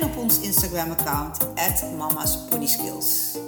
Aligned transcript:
en 0.00 0.04
op 0.04 0.16
ons 0.16 0.40
Instagram-account 0.40 1.54
Mama's 1.96 2.44
Pony 2.44 2.66
Skills. 2.66 3.38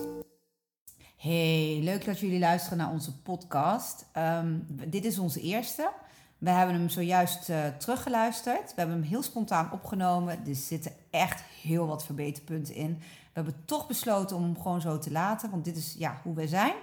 Hey, 1.17 1.81
leuk 1.83 2.05
dat 2.05 2.19
jullie 2.19 2.39
luisteren 2.39 2.79
naar 2.79 2.91
onze 2.91 3.23
podcast. 3.23 4.07
Ehm, 4.13 4.59
dit 4.69 5.05
is 5.05 5.19
onze 5.19 5.41
eerste. 5.41 5.91
We 6.39 6.51
hebben 6.51 6.75
hem 6.75 6.89
zojuist 6.89 7.49
uh, 7.49 7.67
teruggeluisterd. 7.67 8.69
We 8.69 8.81
hebben 8.81 8.97
hem 8.97 9.09
heel 9.09 9.23
spontaan 9.23 9.73
opgenomen. 9.73 10.47
Er 10.47 10.55
zitten 10.55 10.93
echt 11.11 11.43
heel 11.63 11.87
wat 11.87 12.05
verbeterpunten 12.05 12.75
in. 12.75 12.99
We 12.99 13.05
hebben 13.33 13.63
toch 13.65 13.87
besloten 13.87 14.37
om 14.37 14.43
hem 14.43 14.61
gewoon 14.61 14.81
zo 14.81 14.99
te 14.99 15.11
laten, 15.11 15.51
want 15.51 15.65
dit 15.65 15.77
is 15.77 15.95
ja, 15.99 16.21
hoe 16.23 16.35
wij 16.35 16.47
zijn. 16.47 16.75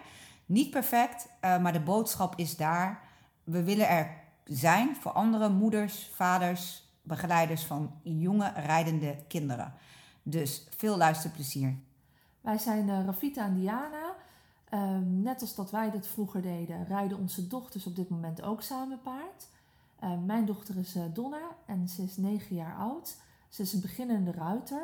Niet 0.45 0.69
perfect, 0.69 1.27
uh, 1.41 1.59
maar 1.59 1.73
de 1.73 1.79
boodschap 1.79 2.33
is 2.35 2.55
daar. 2.55 3.01
We 3.43 3.63
willen 3.63 3.89
er 3.89 4.09
zijn 4.43 4.95
voor 4.99 5.11
andere 5.11 5.49
moeders, 5.49 6.09
vaders, 6.13 6.86
begeleiders 7.07 7.63
van 7.63 7.91
jonge 8.03 8.51
rijdende 8.55 9.15
kinderen. 9.27 9.73
Dus 10.23 10.67
veel 10.69 10.97
luisterplezier. 10.97 11.75
Wij 12.41 12.57
zijn 12.57 12.87
uh, 12.87 13.05
Rafita 13.05 13.45
en 13.45 13.55
Diana. 13.55 14.15
Ehm, 14.69 15.21
net 15.21 15.41
als 15.41 15.55
dat 15.55 15.71
wij 15.71 15.91
dat 15.91 16.07
vroeger 16.07 16.41
deden, 16.41 16.85
rijden 16.85 17.17
onze 17.17 17.47
dochters 17.47 17.85
op 17.85 17.95
dit 17.95 18.09
moment 18.09 18.41
ook 18.41 18.61
samen 18.61 19.01
paard. 19.01 19.47
Ehm, 19.99 20.25
mijn 20.25 20.45
dochter 20.45 20.77
is 20.77 20.95
uh, 20.95 21.03
Donna 21.13 21.55
en 21.65 21.89
ze 21.89 22.03
is 22.03 22.17
9 22.17 22.55
jaar 22.55 22.75
oud. 22.75 23.15
Ze 23.49 23.61
is 23.61 23.73
een 23.73 23.81
beginnende 23.81 24.31
ruiter. 24.31 24.81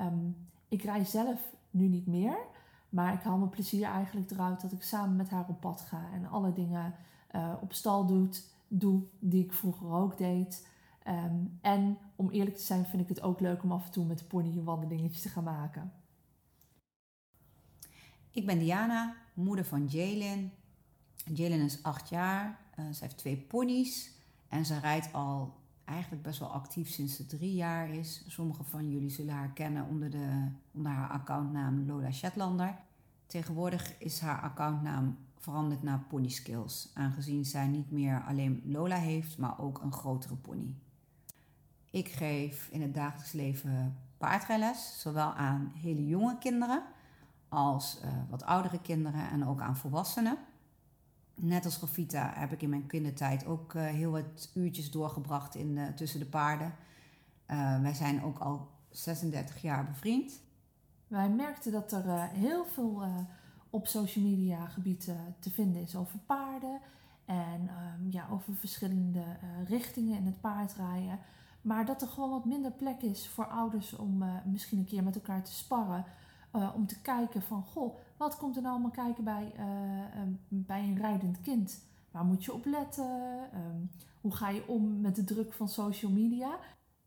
Um, 0.00 0.36
ik 0.68 0.82
rij 0.82 1.04
zelf 1.04 1.40
nu 1.70 1.88
niet 1.88 2.06
meer, 2.06 2.36
maar 2.88 3.12
ik 3.12 3.22
haal 3.22 3.38
mijn 3.38 3.50
plezier 3.50 3.84
eigenlijk 3.84 4.30
eruit 4.30 4.60
dat 4.60 4.72
ik 4.72 4.82
samen 4.82 5.16
met 5.16 5.30
haar 5.30 5.44
op 5.48 5.60
pad 5.60 5.80
ga 5.80 6.02
en 6.12 6.28
alle 6.28 6.52
dingen 6.52 6.94
uh, 7.34 7.52
op 7.60 7.72
stal 7.72 8.06
doet, 8.06 8.44
doe 8.68 9.02
die 9.18 9.44
ik 9.44 9.52
vroeger 9.52 9.90
ook 9.90 10.18
deed. 10.18 10.66
Um, 11.08 11.58
en 11.60 11.98
om 12.16 12.30
eerlijk 12.30 12.56
te 12.56 12.62
zijn 12.62 12.86
vind 12.86 13.02
ik 13.02 13.08
het 13.08 13.22
ook 13.22 13.40
leuk 13.40 13.62
om 13.62 13.72
af 13.72 13.84
en 13.84 13.90
toe 13.90 14.04
met 14.04 14.18
de 14.18 14.24
pony 14.24 14.56
een 14.56 14.64
wandelingetje 14.64 15.22
te 15.22 15.28
gaan 15.28 15.44
maken. 15.44 15.92
Ik 18.30 18.46
ben 18.46 18.58
Diana, 18.58 19.16
moeder 19.34 19.64
van 19.64 19.86
Jalen. 19.86 20.52
Jalen 21.24 21.60
is 21.60 21.82
acht 21.82 22.08
jaar. 22.08 22.58
Uh, 22.78 22.90
ze 22.92 23.04
heeft 23.04 23.18
twee 23.18 23.36
ponies. 23.36 24.12
En 24.48 24.64
ze 24.66 24.78
rijdt 24.78 25.12
al 25.12 25.56
eigenlijk 25.84 26.22
best 26.22 26.38
wel 26.38 26.48
actief 26.48 26.88
sinds 26.88 27.16
ze 27.16 27.26
drie 27.26 27.54
jaar 27.54 27.90
is. 27.90 28.24
Sommigen 28.26 28.64
van 28.64 28.90
jullie 28.90 29.10
zullen 29.10 29.34
haar 29.34 29.52
kennen 29.52 29.86
onder, 29.86 30.10
de, 30.10 30.48
onder 30.72 30.92
haar 30.92 31.10
accountnaam 31.10 31.86
Lola 31.86 32.12
Shetlander. 32.12 32.78
Tegenwoordig 33.26 33.98
is 33.98 34.20
haar 34.20 34.40
accountnaam 34.40 35.18
veranderd 35.38 35.82
naar 35.82 36.04
Pony 36.08 36.28
Skills, 36.28 36.90
aangezien 36.94 37.44
zij 37.44 37.66
niet 37.66 37.90
meer 37.90 38.24
alleen 38.26 38.62
Lola 38.64 38.96
heeft, 38.96 39.38
maar 39.38 39.60
ook 39.60 39.82
een 39.82 39.92
grotere 39.92 40.36
pony. 40.36 40.74
Ik 41.90 42.08
geef 42.08 42.68
in 42.70 42.82
het 42.82 42.94
dagelijks 42.94 43.32
leven 43.32 43.96
paardrijles, 44.18 45.00
zowel 45.00 45.32
aan 45.32 45.72
hele 45.74 46.06
jonge 46.06 46.38
kinderen 46.38 46.82
als 47.48 48.00
uh, 48.04 48.10
wat 48.30 48.42
oudere 48.42 48.80
kinderen 48.80 49.30
en 49.30 49.46
ook 49.46 49.60
aan 49.60 49.76
volwassenen. 49.76 50.38
Net 51.34 51.64
als 51.64 51.80
Rafita 51.80 52.32
heb 52.34 52.52
ik 52.52 52.62
in 52.62 52.68
mijn 52.68 52.86
kindertijd 52.86 53.46
ook 53.46 53.74
uh, 53.74 53.82
heel 53.82 54.10
wat 54.10 54.50
uurtjes 54.54 54.90
doorgebracht 54.90 55.54
in, 55.54 55.92
tussen 55.94 56.20
de 56.20 56.26
paarden. 56.26 56.74
wij 57.82 57.94
zijn 57.94 58.22
ook 58.22 58.38
al 58.38 58.70
36 58.90 59.62
jaar 59.62 59.84
bevriend. 59.84 60.40
Wij 61.06 61.30
merkten 61.30 61.72
dat 61.72 61.92
er 61.92 62.28
heel 62.28 62.64
veel 62.64 63.02
op 63.70 63.86
social 63.86 64.24
media 64.24 64.66
gebied 64.66 65.10
te 65.38 65.50
vinden 65.50 65.82
is 65.82 65.96
over 65.96 66.18
paarden 66.18 66.80
en 67.24 67.70
um, 68.00 68.10
ja, 68.10 68.28
over 68.30 68.54
verschillende 68.54 69.24
richtingen 69.66 70.18
in 70.18 70.26
het 70.26 70.40
paardrijden. 70.40 71.18
Maar 71.68 71.84
dat 71.84 72.02
er 72.02 72.08
gewoon 72.08 72.30
wat 72.30 72.44
minder 72.44 72.70
plek 72.70 73.02
is 73.02 73.28
voor 73.28 73.46
ouders 73.46 73.96
om 73.96 74.22
uh, 74.22 74.34
misschien 74.44 74.78
een 74.78 74.84
keer 74.84 75.02
met 75.04 75.14
elkaar 75.14 75.44
te 75.44 75.52
sparren. 75.52 76.04
Uh, 76.54 76.70
om 76.74 76.86
te 76.86 77.00
kijken 77.00 77.42
van, 77.42 77.62
goh, 77.62 77.96
wat 78.16 78.36
komt 78.36 78.56
er 78.56 78.62
nou 78.62 78.74
allemaal 78.74 79.04
kijken 79.04 79.24
bij, 79.24 79.52
uh, 79.58 80.22
bij 80.48 80.82
een 80.82 80.98
rijdend 80.98 81.40
kind? 81.40 81.82
Waar 82.10 82.24
moet 82.24 82.44
je 82.44 82.52
op 82.52 82.64
letten? 82.64 83.40
Um, 83.54 83.90
hoe 84.20 84.34
ga 84.34 84.48
je 84.48 84.68
om 84.68 85.00
met 85.00 85.16
de 85.16 85.24
druk 85.24 85.52
van 85.52 85.68
social 85.68 86.10
media? 86.10 86.58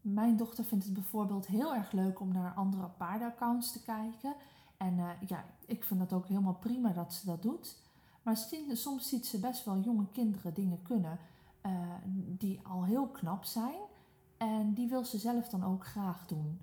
Mijn 0.01 0.37
dochter 0.37 0.63
vindt 0.65 0.85
het 0.85 0.93
bijvoorbeeld 0.93 1.47
heel 1.47 1.75
erg 1.75 1.91
leuk 1.91 2.19
om 2.19 2.31
naar 2.33 2.53
andere 2.53 2.87
paardenaccounts 2.97 3.71
te 3.71 3.83
kijken. 3.83 4.33
En 4.77 4.95
ja, 5.27 5.45
ik 5.65 5.83
vind 5.83 5.99
dat 5.99 6.13
ook 6.13 6.27
helemaal 6.27 6.57
prima 6.59 6.89
dat 6.89 7.13
ze 7.13 7.25
dat 7.25 7.41
doet. 7.41 7.77
Maar 8.21 8.37
soms 8.71 9.09
ziet 9.09 9.25
ze 9.25 9.39
best 9.39 9.65
wel 9.65 9.79
jonge 9.79 10.07
kinderen 10.11 10.53
dingen 10.53 10.81
kunnen 10.81 11.19
die 12.25 12.59
al 12.63 12.83
heel 12.83 13.07
knap 13.07 13.43
zijn. 13.43 13.89
En 14.41 14.73
die 14.73 14.89
wil 14.89 15.05
ze 15.05 15.17
zelf 15.17 15.49
dan 15.49 15.63
ook 15.63 15.85
graag 15.85 16.25
doen. 16.25 16.59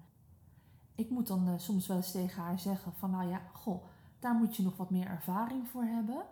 Ik 0.94 1.11
moet 1.11 1.27
dan 1.27 1.49
uh, 1.49 1.55
soms 1.56 1.87
wel 1.87 1.97
eens 1.97 2.11
tegen 2.11 2.43
haar 2.43 2.59
zeggen 2.59 2.93
van 2.93 3.11
nou 3.11 3.28
ja, 3.28 3.41
goh, 3.53 3.84
daar 4.19 4.34
moet 4.34 4.56
je 4.56 4.62
nog 4.62 4.77
wat 4.77 4.91
meer 4.91 5.06
ervaring 5.06 5.69
voor 5.69 5.83
hebben. 5.83 6.22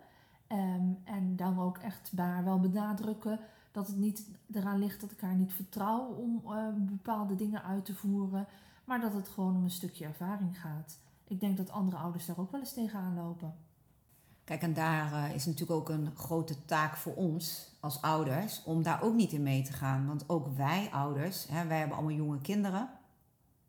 Um, 0.47 0.97
en 1.03 1.35
dan 1.35 1.59
ook 1.59 1.77
echt 1.77 2.11
bij 2.13 2.25
haar 2.25 2.43
wel 2.43 2.59
benadrukken 2.59 3.39
dat 3.71 3.87
het 3.87 3.97
niet 3.97 4.27
eraan 4.51 4.79
ligt 4.79 5.01
dat 5.01 5.11
ik 5.11 5.21
haar 5.21 5.35
niet 5.35 5.53
vertrouw 5.53 6.05
om 6.05 6.41
uh, 6.45 6.67
bepaalde 6.75 7.35
dingen 7.35 7.63
uit 7.63 7.85
te 7.85 7.95
voeren. 7.95 8.47
Maar 8.85 9.01
dat 9.01 9.13
het 9.13 9.27
gewoon 9.27 9.55
om 9.55 9.63
een 9.63 9.71
stukje 9.71 10.05
ervaring 10.05 10.61
gaat. 10.61 10.99
Ik 11.27 11.39
denk 11.39 11.57
dat 11.57 11.71
andere 11.71 11.97
ouders 11.97 12.25
daar 12.25 12.39
ook 12.39 12.51
wel 12.51 12.59
eens 12.59 12.73
tegenaan 12.73 13.15
lopen. 13.15 13.55
Kijk, 14.47 14.61
en 14.61 14.73
daar 14.73 15.11
uh, 15.11 15.35
is 15.35 15.45
natuurlijk 15.45 15.79
ook 15.79 15.89
een 15.89 16.11
grote 16.15 16.65
taak 16.65 16.97
voor 16.97 17.13
ons 17.13 17.71
als 17.79 18.01
ouders 18.01 18.61
om 18.63 18.83
daar 18.83 19.01
ook 19.01 19.13
niet 19.13 19.31
in 19.31 19.43
mee 19.43 19.61
te 19.61 19.73
gaan. 19.73 20.07
Want 20.07 20.23
ook 20.29 20.47
wij 20.55 20.89
ouders, 20.91 21.47
hè, 21.49 21.67
wij 21.67 21.77
hebben 21.77 21.97
allemaal 21.97 22.15
jonge 22.15 22.41
kinderen. 22.41 22.89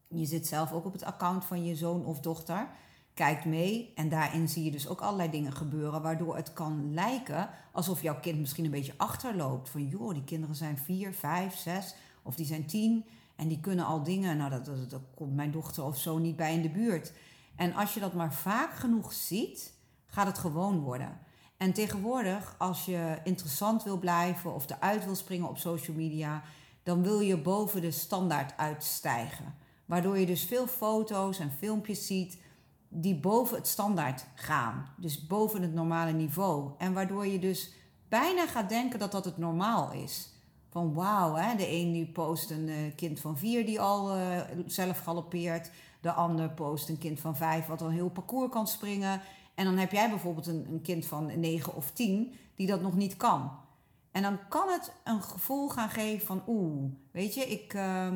Je 0.09 0.25
zit 0.25 0.47
zelf 0.47 0.73
ook 0.73 0.85
op 0.85 0.93
het 0.93 1.05
account 1.05 1.45
van 1.45 1.65
je 1.65 1.77
zoon 1.77 2.05
of 2.05 2.21
dochter. 2.21 2.69
Kijkt 3.15 3.45
mee 3.45 3.93
en 3.95 4.09
daarin 4.09 4.49
zie 4.49 4.65
je 4.65 4.71
dus 4.71 4.89
ook 4.89 5.01
allerlei 5.01 5.31
dingen 5.31 5.53
gebeuren, 5.53 6.03
waardoor 6.03 6.37
het 6.37 6.53
kan 6.53 6.95
lijken 6.95 7.51
alsof 7.73 8.03
jouw 8.03 8.21
kind 8.21 8.39
misschien 8.39 8.65
een 8.65 8.71
beetje 8.71 8.95
achterloopt. 8.97 9.69
Van 9.69 9.87
joh, 9.87 10.15
die 10.15 10.25
kinderen 10.25 10.55
zijn 10.55 10.79
vier, 10.79 11.13
vijf, 11.13 11.57
zes 11.57 11.95
of 12.23 12.35
die 12.35 12.47
zijn 12.47 12.67
tien 12.67 13.05
en 13.37 13.49
die 13.49 13.61
kunnen 13.61 13.85
al 13.85 14.03
dingen. 14.03 14.37
Nou, 14.37 14.51
dat, 14.51 14.65
dat, 14.65 14.91
dat 14.91 15.03
komt 15.15 15.35
mijn 15.35 15.51
dochter 15.51 15.85
of 15.85 15.99
zo 15.99 16.19
niet 16.19 16.37
bij 16.37 16.55
in 16.55 16.63
de 16.63 16.71
buurt. 16.71 17.13
En 17.57 17.75
als 17.75 17.95
je 17.95 18.01
dat 18.01 18.15
maar 18.15 18.35
vaak 18.35 18.75
genoeg 18.75 19.13
ziet, 19.13 19.77
gaat 20.11 20.27
het 20.27 20.39
gewoon 20.39 20.81
worden. 20.81 21.19
En 21.57 21.73
tegenwoordig, 21.73 22.55
als 22.59 22.85
je 22.85 23.19
interessant 23.25 23.83
wil 23.83 23.99
blijven 23.99 24.55
of 24.55 24.71
eruit 24.71 25.05
wil 25.05 25.15
springen 25.15 25.49
op 25.49 25.59
social 25.59 25.97
media, 25.97 26.43
dan 26.83 27.03
wil 27.03 27.21
je 27.21 27.37
boven 27.37 27.81
de 27.81 27.91
standaard 27.91 28.57
uitstijgen. 28.57 29.55
Waardoor 29.85 30.19
je 30.19 30.27
dus 30.27 30.45
veel 30.45 30.67
foto's 30.67 31.39
en 31.39 31.53
filmpjes 31.59 32.07
ziet 32.07 32.39
die 32.89 33.15
boven 33.15 33.57
het 33.57 33.67
standaard 33.67 34.27
gaan. 34.35 34.87
Dus 34.97 35.27
boven 35.27 35.63
het 35.63 35.75
normale 35.75 36.13
niveau. 36.13 36.73
En 36.79 36.93
waardoor 36.93 37.27
je 37.27 37.39
dus 37.39 37.73
bijna 38.09 38.47
gaat 38.47 38.69
denken 38.69 38.99
dat 38.99 39.13
dat 39.13 39.25
het 39.25 39.39
normaal 39.39 39.93
is. 39.93 40.33
Van 40.71 40.95
wauw, 40.95 41.35
hè? 41.35 41.57
de 41.57 41.71
een 41.71 41.93
die 41.93 42.07
post 42.07 42.51
een 42.51 42.69
uh, 42.69 42.77
kind 42.97 43.21
van 43.21 43.39
vier 43.39 43.67
die 43.67 43.81
al 43.81 44.17
uh, 44.17 44.41
zelf 44.67 44.99
galoppeert. 44.99 45.71
De 46.01 46.13
ander 46.13 46.51
post 46.51 46.89
een 46.89 46.99
kind 46.99 47.21
van 47.21 47.37
vijf 47.37 47.67
wat 47.67 47.83
al 47.83 47.91
heel 47.91 48.09
parcours 48.09 48.51
kan 48.51 48.67
springen. 48.67 49.21
En 49.59 49.65
dan 49.65 49.77
heb 49.77 49.93
jij 49.93 50.11
bijvoorbeeld 50.11 50.47
een, 50.47 50.67
een 50.69 50.83
kind 50.83 51.07
van 51.07 51.41
9 51.41 51.75
of 51.75 51.91
10 51.91 52.35
die 52.55 52.67
dat 52.67 52.81
nog 52.81 52.95
niet 52.95 53.17
kan. 53.17 53.51
En 54.11 54.23
dan 54.23 54.39
kan 54.49 54.69
het 54.69 54.93
een 55.05 55.23
gevoel 55.23 55.69
gaan 55.69 55.89
geven 55.89 56.27
van 56.27 56.43
oeh, 56.47 56.93
weet 57.11 57.35
je, 57.35 57.41
ik, 57.41 57.75
uh, 57.75 58.13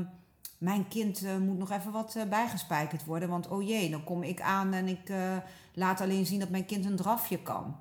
mijn 0.58 0.88
kind 0.88 1.22
uh, 1.22 1.36
moet 1.36 1.58
nog 1.58 1.70
even 1.70 1.92
wat 1.92 2.14
uh, 2.16 2.22
bijgespijkerd 2.24 3.04
worden. 3.04 3.28
Want 3.28 3.48
oh 3.48 3.62
jee, 3.68 3.90
dan 3.90 4.04
kom 4.04 4.22
ik 4.22 4.40
aan 4.40 4.72
en 4.72 4.88
ik 4.88 5.08
uh, 5.08 5.36
laat 5.74 6.00
alleen 6.00 6.26
zien 6.26 6.38
dat 6.38 6.48
mijn 6.48 6.66
kind 6.66 6.84
een 6.84 6.96
drafje 6.96 7.38
kan. 7.38 7.76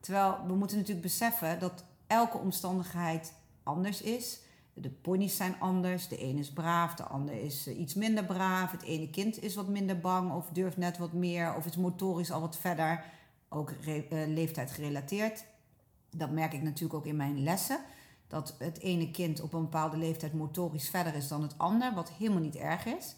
Terwijl 0.00 0.36
we 0.46 0.54
moeten 0.54 0.76
natuurlijk 0.76 1.06
beseffen 1.06 1.58
dat 1.58 1.84
elke 2.06 2.38
omstandigheid 2.38 3.32
anders 3.62 4.02
is. 4.02 4.40
De 4.78 4.90
ponies 4.90 5.36
zijn 5.36 5.60
anders. 5.60 6.08
De 6.08 6.18
ene 6.18 6.38
is 6.38 6.52
braaf, 6.52 6.94
de 6.94 7.02
ander 7.02 7.34
is 7.34 7.68
uh, 7.68 7.78
iets 7.78 7.94
minder 7.94 8.24
braaf. 8.24 8.70
Het 8.70 8.82
ene 8.82 9.10
kind 9.10 9.42
is 9.42 9.54
wat 9.54 9.68
minder 9.68 10.00
bang 10.00 10.32
of 10.32 10.48
durft 10.48 10.76
net 10.76 10.98
wat 10.98 11.12
meer 11.12 11.54
of 11.54 11.66
is 11.66 11.76
motorisch 11.76 12.30
al 12.30 12.40
wat 12.40 12.56
verder. 12.56 13.04
Ook 13.48 13.70
uh, 13.70 14.02
leeftijd 14.26 14.70
gerelateerd. 14.70 15.44
Dat 16.10 16.30
merk 16.30 16.52
ik 16.52 16.62
natuurlijk 16.62 16.94
ook 16.94 17.06
in 17.06 17.16
mijn 17.16 17.42
lessen. 17.42 17.80
Dat 18.26 18.54
het 18.58 18.78
ene 18.78 19.10
kind 19.10 19.40
op 19.40 19.52
een 19.52 19.62
bepaalde 19.62 19.96
leeftijd 19.96 20.32
motorisch 20.32 20.88
verder 20.88 21.14
is 21.14 21.28
dan 21.28 21.42
het 21.42 21.58
ander, 21.58 21.94
wat 21.94 22.10
helemaal 22.10 22.42
niet 22.42 22.56
erg 22.56 22.84
is. 22.84 23.16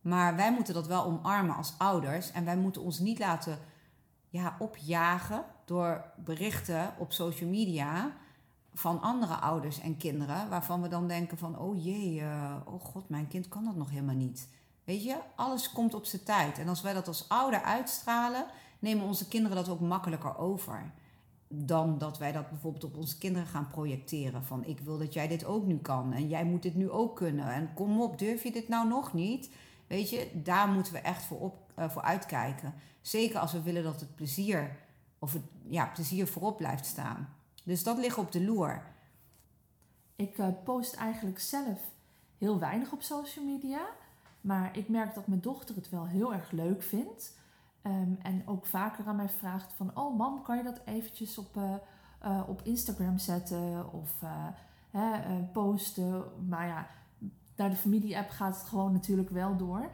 Maar 0.00 0.36
wij 0.36 0.52
moeten 0.52 0.74
dat 0.74 0.86
wel 0.86 1.04
omarmen 1.04 1.56
als 1.56 1.74
ouders. 1.78 2.32
En 2.32 2.44
wij 2.44 2.56
moeten 2.56 2.82
ons 2.82 2.98
niet 2.98 3.18
laten 3.18 3.58
ja, 4.28 4.56
opjagen 4.58 5.44
door 5.64 6.04
berichten 6.16 6.94
op 6.98 7.12
social 7.12 7.50
media 7.50 8.12
van 8.74 9.00
andere 9.00 9.34
ouders 9.34 9.80
en 9.80 9.96
kinderen. 9.96 10.48
Waarvan 10.48 10.82
we 10.82 10.88
dan 10.88 11.08
denken 11.08 11.38
van, 11.38 11.58
oh 11.58 11.84
jee, 11.84 12.20
uh, 12.20 12.56
oh 12.64 12.80
god, 12.80 13.08
mijn 13.08 13.28
kind 13.28 13.48
kan 13.48 13.64
dat 13.64 13.76
nog 13.76 13.90
helemaal 13.90 14.14
niet. 14.14 14.48
Weet 14.84 15.04
je, 15.04 15.16
alles 15.34 15.72
komt 15.72 15.94
op 15.94 16.04
zijn 16.04 16.24
tijd. 16.24 16.58
En 16.58 16.68
als 16.68 16.82
wij 16.82 16.92
dat 16.92 17.06
als 17.06 17.28
ouder 17.28 17.62
uitstralen, 17.62 18.46
nemen 18.78 19.06
onze 19.06 19.28
kinderen 19.28 19.56
dat 19.56 19.68
ook 19.68 19.80
makkelijker 19.80 20.38
over. 20.38 20.92
Dan 21.48 21.98
dat 21.98 22.18
wij 22.18 22.32
dat 22.32 22.50
bijvoorbeeld 22.50 22.84
op 22.84 22.96
onze 22.96 23.18
kinderen 23.18 23.48
gaan 23.48 23.68
projecteren. 23.68 24.44
Van 24.44 24.64
ik 24.64 24.80
wil 24.80 24.98
dat 24.98 25.12
jij 25.12 25.28
dit 25.28 25.44
ook 25.44 25.66
nu 25.66 25.78
kan. 25.78 26.12
En 26.12 26.28
jij 26.28 26.44
moet 26.44 26.62
dit 26.62 26.74
nu 26.74 26.90
ook 26.90 27.16
kunnen. 27.16 27.52
En 27.52 27.74
kom 27.74 28.00
op, 28.00 28.18
durf 28.18 28.42
je 28.42 28.52
dit 28.52 28.68
nou 28.68 28.88
nog 28.88 29.12
niet? 29.12 29.50
Weet 29.86 30.10
je, 30.10 30.30
daar 30.42 30.68
moeten 30.68 30.92
we 30.92 30.98
echt 30.98 31.24
voor, 31.24 31.40
op, 31.40 31.72
uh, 31.78 31.90
voor 31.90 32.02
uitkijken. 32.02 32.74
Zeker 33.00 33.38
als 33.38 33.52
we 33.52 33.62
willen 33.62 33.82
dat 33.82 34.00
het 34.00 34.14
plezier, 34.14 34.76
of 35.18 35.32
het 35.32 35.42
ja, 35.68 35.86
plezier 35.86 36.26
voorop 36.26 36.56
blijft 36.56 36.86
staan. 36.86 37.28
Dus 37.64 37.82
dat 37.82 37.98
ligt 37.98 38.18
op 38.18 38.32
de 38.32 38.44
loer. 38.44 38.82
Ik 40.16 40.38
uh, 40.38 40.46
post 40.64 40.94
eigenlijk 40.94 41.38
zelf 41.40 41.80
heel 42.38 42.58
weinig 42.58 42.92
op 42.92 43.02
social 43.02 43.44
media. 43.44 43.80
Maar 44.40 44.76
ik 44.76 44.88
merk 44.88 45.14
dat 45.14 45.26
mijn 45.26 45.40
dochter 45.40 45.74
het 45.74 45.88
wel 45.88 46.06
heel 46.06 46.32
erg 46.32 46.50
leuk 46.50 46.82
vindt. 46.82 47.38
Um, 47.82 48.18
en 48.22 48.42
ook 48.46 48.66
vaker 48.66 49.06
aan 49.06 49.16
mij 49.16 49.28
vraagt 49.28 49.72
van... 49.72 49.90
Oh 49.96 50.16
mam, 50.16 50.42
kan 50.42 50.56
je 50.56 50.62
dat 50.62 50.80
eventjes 50.84 51.38
op, 51.38 51.56
uh, 51.56 51.74
uh, 52.24 52.42
op 52.46 52.62
Instagram 52.62 53.18
zetten? 53.18 53.92
Of 53.92 54.22
hè, 54.90 55.42
posten? 55.52 56.24
Maar 56.48 56.66
ja, 56.66 56.86
naar 57.56 57.70
de 57.70 57.76
familie-app 57.76 58.30
gaat 58.30 58.56
het 58.56 58.68
gewoon 58.68 58.92
natuurlijk 58.92 59.30
wel 59.30 59.56
door. 59.56 59.90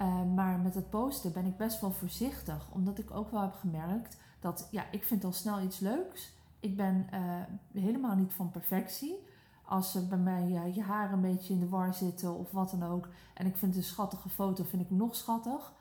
Uh, 0.00 0.22
maar 0.34 0.58
met 0.58 0.74
het 0.74 0.90
posten 0.90 1.32
ben 1.32 1.46
ik 1.46 1.56
best 1.56 1.80
wel 1.80 1.92
voorzichtig. 1.92 2.70
Omdat 2.72 2.98
ik 2.98 3.10
ook 3.10 3.30
wel 3.30 3.40
heb 3.40 3.54
gemerkt 3.54 4.16
dat... 4.40 4.68
Ja, 4.70 4.84
ik 4.90 5.04
vind 5.04 5.24
al 5.24 5.32
snel 5.32 5.60
iets 5.60 5.78
leuks. 5.78 6.32
Ik 6.64 6.76
ben 6.76 7.06
helemaal 7.72 8.16
niet 8.16 8.32
van 8.32 8.50
perfectie 8.50 9.26
als 9.64 9.94
er 9.94 10.06
bij 10.06 10.18
mij 10.18 10.46
uh, 10.46 10.74
je 10.74 10.82
haar 10.82 11.12
een 11.12 11.20
beetje 11.20 11.52
in 11.52 11.60
de 11.60 11.68
war 11.68 11.94
zitten 11.94 12.34
of 12.34 12.50
wat 12.50 12.70
dan 12.70 12.82
ook. 12.82 13.08
En 13.34 13.46
ik 13.46 13.56
vind 13.56 13.76
een 13.76 13.82
schattige 13.82 14.28
foto, 14.28 14.64
vind 14.64 14.82
ik 14.82 14.90
nog 14.90 15.16
schattig. 15.16 15.72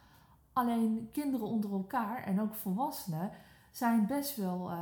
Alleen 0.53 1.09
kinderen 1.11 1.47
onder 1.47 1.71
elkaar 1.71 2.23
en 2.23 2.41
ook 2.41 2.55
volwassenen 2.55 3.31
zijn 3.71 4.05
best 4.05 4.35
wel 4.35 4.71
uh, 4.71 4.77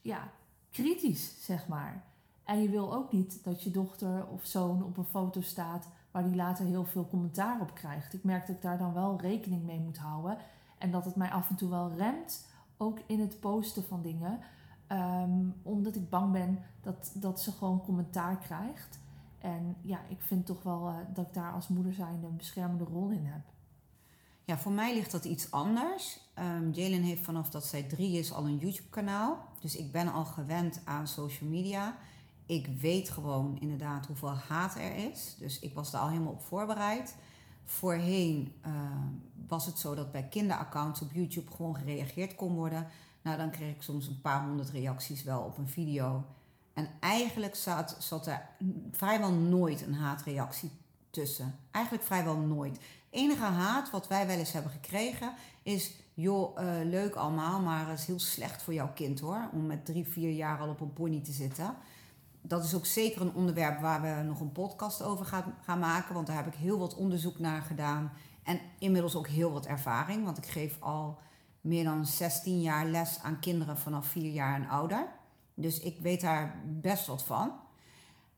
ja, 0.00 0.28
kritisch, 0.70 1.44
zeg 1.44 1.68
maar. 1.68 2.04
En 2.44 2.62
je 2.62 2.68
wil 2.68 2.94
ook 2.94 3.12
niet 3.12 3.44
dat 3.44 3.62
je 3.62 3.70
dochter 3.70 4.26
of 4.26 4.46
zoon 4.46 4.84
op 4.84 4.96
een 4.96 5.04
foto 5.04 5.40
staat 5.40 5.88
waar 6.10 6.24
die 6.24 6.36
later 6.36 6.64
heel 6.64 6.84
veel 6.84 7.08
commentaar 7.08 7.60
op 7.60 7.74
krijgt. 7.74 8.14
Ik 8.14 8.24
merk 8.24 8.46
dat 8.46 8.56
ik 8.56 8.62
daar 8.62 8.78
dan 8.78 8.94
wel 8.94 9.20
rekening 9.20 9.64
mee 9.64 9.80
moet 9.80 9.98
houden. 9.98 10.38
En 10.78 10.90
dat 10.90 11.04
het 11.04 11.16
mij 11.16 11.30
af 11.30 11.48
en 11.48 11.56
toe 11.56 11.70
wel 11.70 11.92
remt, 11.92 12.46
ook 12.76 12.98
in 13.06 13.20
het 13.20 13.40
posten 13.40 13.84
van 13.84 14.02
dingen. 14.02 14.40
Um, 14.92 15.54
omdat 15.62 15.96
ik 15.96 16.10
bang 16.10 16.32
ben 16.32 16.58
dat, 16.80 17.12
dat 17.14 17.40
ze 17.40 17.52
gewoon 17.52 17.82
commentaar 17.82 18.38
krijgt. 18.38 18.98
En 19.38 19.76
ja, 19.80 20.00
ik 20.08 20.20
vind 20.20 20.46
toch 20.46 20.62
wel 20.62 20.88
uh, 20.88 20.94
dat 21.14 21.26
ik 21.26 21.34
daar 21.34 21.52
als 21.52 21.68
moeder 21.68 21.92
zijnde 21.92 22.26
een 22.26 22.36
beschermende 22.36 22.84
rol 22.84 23.10
in 23.10 23.24
heb. 23.24 23.42
Ja, 24.44 24.58
voor 24.58 24.72
mij 24.72 24.94
ligt 24.94 25.10
dat 25.10 25.24
iets 25.24 25.50
anders. 25.50 26.20
Um, 26.38 26.70
Jalen 26.72 27.02
heeft 27.02 27.24
vanaf 27.24 27.50
dat 27.50 27.64
zij 27.64 27.82
drie 27.82 28.18
is 28.18 28.32
al 28.32 28.46
een 28.46 28.56
YouTube-kanaal. 28.56 29.38
Dus 29.60 29.76
ik 29.76 29.92
ben 29.92 30.12
al 30.12 30.24
gewend 30.24 30.80
aan 30.84 31.08
social 31.08 31.50
media. 31.50 31.96
Ik 32.46 32.66
weet 32.80 33.10
gewoon 33.10 33.56
inderdaad 33.60 34.06
hoeveel 34.06 34.34
haat 34.34 34.74
er 34.74 35.10
is. 35.10 35.36
Dus 35.38 35.58
ik 35.58 35.74
was 35.74 35.90
daar 35.90 36.00
al 36.00 36.08
helemaal 36.08 36.32
op 36.32 36.42
voorbereid. 36.42 37.16
Voorheen 37.64 38.52
uh, 38.66 38.72
was 39.48 39.66
het 39.66 39.78
zo 39.78 39.94
dat 39.94 40.12
bij 40.12 40.28
kinderaccounts 40.28 41.02
op 41.02 41.12
YouTube 41.12 41.50
gewoon 41.50 41.76
gereageerd 41.76 42.34
kon 42.34 42.54
worden. 42.54 42.86
Nou, 43.22 43.36
dan 43.36 43.50
kreeg 43.50 43.74
ik 43.74 43.82
soms 43.82 44.06
een 44.06 44.20
paar 44.20 44.44
honderd 44.46 44.70
reacties 44.70 45.22
wel 45.22 45.40
op 45.40 45.58
een 45.58 45.68
video. 45.68 46.24
En 46.72 46.88
eigenlijk 47.00 47.54
zat, 47.54 47.96
zat 47.98 48.26
er 48.26 48.48
vrijwel 48.92 49.32
nooit 49.32 49.82
een 49.82 49.94
haatreactie 49.94 50.70
tussen. 51.10 51.58
Eigenlijk 51.70 52.04
vrijwel 52.04 52.36
nooit. 52.36 52.76
Het 52.76 52.84
enige 53.10 53.44
haat 53.44 53.90
wat 53.90 54.08
wij 54.08 54.26
wel 54.26 54.38
eens 54.38 54.52
hebben 54.52 54.72
gekregen 54.72 55.32
is... 55.62 55.94
joh, 56.14 56.60
uh, 56.60 56.70
leuk 56.84 57.14
allemaal, 57.14 57.60
maar 57.60 57.88
het 57.88 57.98
is 57.98 58.06
heel 58.06 58.18
slecht 58.18 58.62
voor 58.62 58.74
jouw 58.74 58.92
kind 58.92 59.20
hoor... 59.20 59.48
om 59.52 59.66
met 59.66 59.86
drie, 59.86 60.06
vier 60.06 60.30
jaar 60.30 60.58
al 60.58 60.68
op 60.68 60.80
een 60.80 60.92
pony 60.92 61.20
te 61.20 61.32
zitten. 61.32 61.74
Dat 62.42 62.64
is 62.64 62.74
ook 62.74 62.86
zeker 62.86 63.20
een 63.20 63.34
onderwerp 63.34 63.80
waar 63.80 64.02
we 64.02 64.22
nog 64.22 64.40
een 64.40 64.52
podcast 64.52 65.02
over 65.02 65.24
gaan, 65.24 65.54
gaan 65.62 65.78
maken... 65.78 66.14
want 66.14 66.26
daar 66.26 66.36
heb 66.36 66.46
ik 66.46 66.54
heel 66.54 66.78
wat 66.78 66.94
onderzoek 66.94 67.38
naar 67.38 67.62
gedaan... 67.62 68.12
en 68.42 68.60
inmiddels 68.78 69.16
ook 69.16 69.28
heel 69.28 69.52
wat 69.52 69.66
ervaring, 69.66 70.24
want 70.24 70.38
ik 70.38 70.46
geef 70.46 70.76
al 70.80 71.18
meer 71.68 71.84
dan 71.84 72.06
16 72.06 72.60
jaar 72.60 72.86
les 72.86 73.18
aan 73.22 73.40
kinderen 73.40 73.78
vanaf 73.78 74.06
4 74.06 74.30
jaar 74.30 74.54
en 74.54 74.68
ouder. 74.68 75.06
Dus 75.54 75.80
ik 75.80 75.98
weet 76.00 76.20
daar 76.20 76.60
best 76.64 77.06
wat 77.06 77.22
van. 77.22 77.52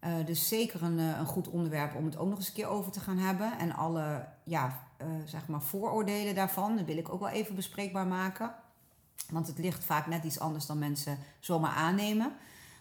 Uh, 0.04 0.26
dus 0.26 0.48
zeker 0.48 0.82
een, 0.82 0.98
een 0.98 1.26
goed 1.26 1.48
onderwerp 1.48 1.94
om 1.94 2.04
het 2.04 2.16
ook 2.16 2.28
nog 2.28 2.38
eens 2.38 2.48
een 2.48 2.54
keer 2.54 2.66
over 2.66 2.92
te 2.92 3.00
gaan 3.00 3.18
hebben. 3.18 3.58
En 3.58 3.72
alle 3.72 4.26
ja, 4.44 4.80
uh, 5.02 5.06
zeg 5.24 5.48
maar 5.48 5.62
vooroordelen 5.62 6.34
daarvan, 6.34 6.76
dat 6.76 6.86
wil 6.86 6.96
ik 6.96 7.12
ook 7.12 7.20
wel 7.20 7.28
even 7.28 7.54
bespreekbaar 7.54 8.06
maken. 8.06 8.54
Want 9.30 9.46
het 9.46 9.58
ligt 9.58 9.84
vaak 9.84 10.06
net 10.06 10.24
iets 10.24 10.40
anders 10.40 10.66
dan 10.66 10.78
mensen 10.78 11.18
zomaar 11.40 11.74
aannemen. 11.74 12.32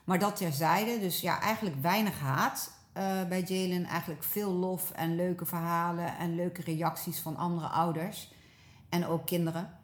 Maar 0.04 0.20
dat 0.20 0.36
terzijde, 0.36 1.00
dus 1.00 1.22
ja, 1.22 1.42
eigenlijk 1.42 1.82
weinig 1.82 2.20
haat 2.20 2.78
bij 3.28 3.42
Jalen. 3.42 3.86
Eigenlijk 3.86 4.24
veel 4.24 4.52
lof 4.52 4.92
en 4.92 5.16
leuke 5.16 5.46
verhalen 5.46 6.18
en 6.18 6.36
leuke 6.36 6.62
reacties 6.62 7.20
van 7.20 7.38
andere 7.38 7.68
ouders. 7.68 8.32
En 8.90 9.06
ook 9.06 9.26
kinderen. 9.26 9.79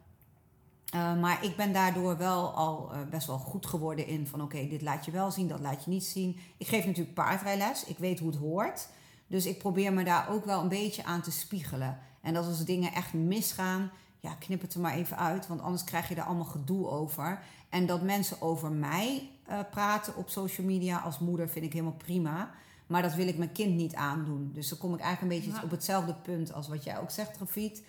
Uh, 0.94 1.20
maar 1.20 1.44
ik 1.44 1.56
ben 1.56 1.72
daardoor 1.72 2.16
wel 2.16 2.50
al 2.50 2.90
uh, 2.92 2.98
best 3.10 3.26
wel 3.26 3.38
goed 3.38 3.66
geworden 3.66 4.06
in 4.06 4.26
van 4.26 4.42
oké, 4.42 4.56
okay, 4.56 4.68
dit 4.68 4.82
laat 4.82 5.04
je 5.04 5.10
wel 5.10 5.30
zien, 5.30 5.48
dat 5.48 5.60
laat 5.60 5.84
je 5.84 5.90
niet 5.90 6.04
zien. 6.04 6.38
Ik 6.56 6.66
geef 6.66 6.84
natuurlijk 6.84 7.14
paardrijles, 7.14 7.84
ik 7.84 7.98
weet 7.98 8.18
hoe 8.18 8.30
het 8.30 8.38
hoort. 8.38 8.88
Dus 9.26 9.46
ik 9.46 9.58
probeer 9.58 9.92
me 9.92 10.04
daar 10.04 10.28
ook 10.28 10.44
wel 10.44 10.62
een 10.62 10.68
beetje 10.68 11.04
aan 11.04 11.22
te 11.22 11.30
spiegelen. 11.30 11.98
En 12.20 12.34
dat 12.34 12.46
als 12.46 12.64
dingen 12.64 12.92
echt 12.92 13.12
misgaan, 13.12 13.90
ja, 14.20 14.34
knip 14.34 14.60
het 14.60 14.74
er 14.74 14.80
maar 14.80 14.94
even 14.94 15.18
uit, 15.18 15.46
want 15.46 15.60
anders 15.60 15.84
krijg 15.84 16.08
je 16.08 16.14
er 16.14 16.22
allemaal 16.22 16.44
gedoe 16.44 16.88
over. 16.88 17.42
En 17.68 17.86
dat 17.86 18.02
mensen 18.02 18.42
over 18.42 18.70
mij 18.70 19.30
uh, 19.50 19.58
praten 19.70 20.16
op 20.16 20.28
social 20.28 20.66
media 20.66 20.98
als 20.98 21.18
moeder 21.18 21.48
vind 21.48 21.64
ik 21.64 21.72
helemaal 21.72 21.92
prima. 21.92 22.50
Maar 22.86 23.02
dat 23.02 23.14
wil 23.14 23.28
ik 23.28 23.38
mijn 23.38 23.52
kind 23.52 23.74
niet 23.74 23.94
aandoen. 23.94 24.50
Dus 24.52 24.68
dan 24.68 24.78
kom 24.78 24.94
ik 24.94 25.00
eigenlijk 25.00 25.32
een 25.32 25.40
beetje 25.40 25.58
ja. 25.58 25.64
op 25.64 25.70
hetzelfde 25.70 26.14
punt 26.14 26.52
als 26.52 26.68
wat 26.68 26.84
jij 26.84 26.98
ook 27.00 27.10
zegt, 27.10 27.38
Rafiet 27.38 27.82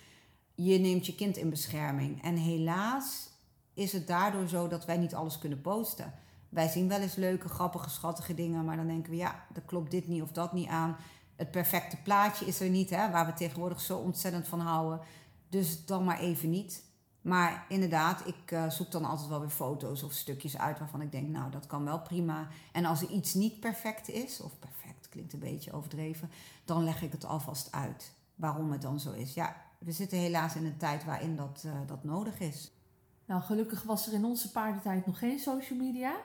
je 0.64 0.78
neemt 0.78 1.06
je 1.06 1.14
kind 1.14 1.36
in 1.36 1.50
bescherming. 1.50 2.22
En 2.22 2.36
helaas 2.36 3.30
is 3.74 3.92
het 3.92 4.06
daardoor 4.06 4.48
zo 4.48 4.68
dat 4.68 4.84
wij 4.84 4.96
niet 4.96 5.14
alles 5.14 5.38
kunnen 5.38 5.60
posten. 5.60 6.14
Wij 6.48 6.68
zien 6.68 6.88
wel 6.88 7.00
eens 7.00 7.14
leuke, 7.14 7.48
grappige, 7.48 7.90
schattige 7.90 8.34
dingen, 8.34 8.64
maar 8.64 8.76
dan 8.76 8.86
denken 8.86 9.10
we, 9.10 9.16
ja, 9.16 9.46
er 9.54 9.62
klopt 9.62 9.90
dit 9.90 10.08
niet 10.08 10.22
of 10.22 10.32
dat 10.32 10.52
niet 10.52 10.68
aan. 10.68 10.96
Het 11.36 11.50
perfecte 11.50 11.96
plaatje 11.96 12.46
is 12.46 12.60
er 12.60 12.68
niet, 12.68 12.90
hè, 12.90 13.10
waar 13.10 13.26
we 13.26 13.32
tegenwoordig 13.32 13.80
zo 13.80 13.98
ontzettend 13.98 14.48
van 14.48 14.60
houden. 14.60 15.00
Dus 15.48 15.84
dan 15.84 16.04
maar 16.04 16.18
even 16.18 16.50
niet. 16.50 16.84
Maar 17.20 17.64
inderdaad, 17.68 18.26
ik 18.26 18.50
uh, 18.50 18.70
zoek 18.70 18.90
dan 18.90 19.04
altijd 19.04 19.28
wel 19.28 19.40
weer 19.40 19.48
foto's 19.48 20.02
of 20.02 20.12
stukjes 20.12 20.58
uit 20.58 20.78
waarvan 20.78 21.00
ik 21.00 21.12
denk, 21.12 21.28
nou, 21.28 21.50
dat 21.50 21.66
kan 21.66 21.84
wel 21.84 22.00
prima. 22.00 22.48
En 22.72 22.84
als 22.84 23.02
er 23.02 23.08
iets 23.08 23.34
niet 23.34 23.60
perfect 23.60 24.08
is, 24.08 24.40
of 24.40 24.58
perfect 24.58 25.08
klinkt 25.08 25.32
een 25.32 25.38
beetje 25.38 25.72
overdreven, 25.72 26.30
dan 26.64 26.84
leg 26.84 27.02
ik 27.02 27.12
het 27.12 27.24
alvast 27.24 27.72
uit 27.72 28.12
waarom 28.34 28.72
het 28.72 28.82
dan 28.82 29.00
zo 29.00 29.12
is. 29.12 29.34
Ja, 29.34 29.67
we 29.78 29.92
zitten 29.92 30.18
helaas 30.18 30.56
in 30.56 30.64
een 30.64 30.76
tijd 30.76 31.04
waarin 31.04 31.36
dat, 31.36 31.62
uh, 31.66 31.72
dat 31.86 32.04
nodig 32.04 32.40
is. 32.40 32.72
Nou, 33.24 33.42
gelukkig 33.42 33.82
was 33.82 34.06
er 34.06 34.12
in 34.12 34.24
onze 34.24 34.50
paardentijd 34.50 35.06
nog 35.06 35.18
geen 35.18 35.38
social 35.38 35.78
media. 35.78 36.16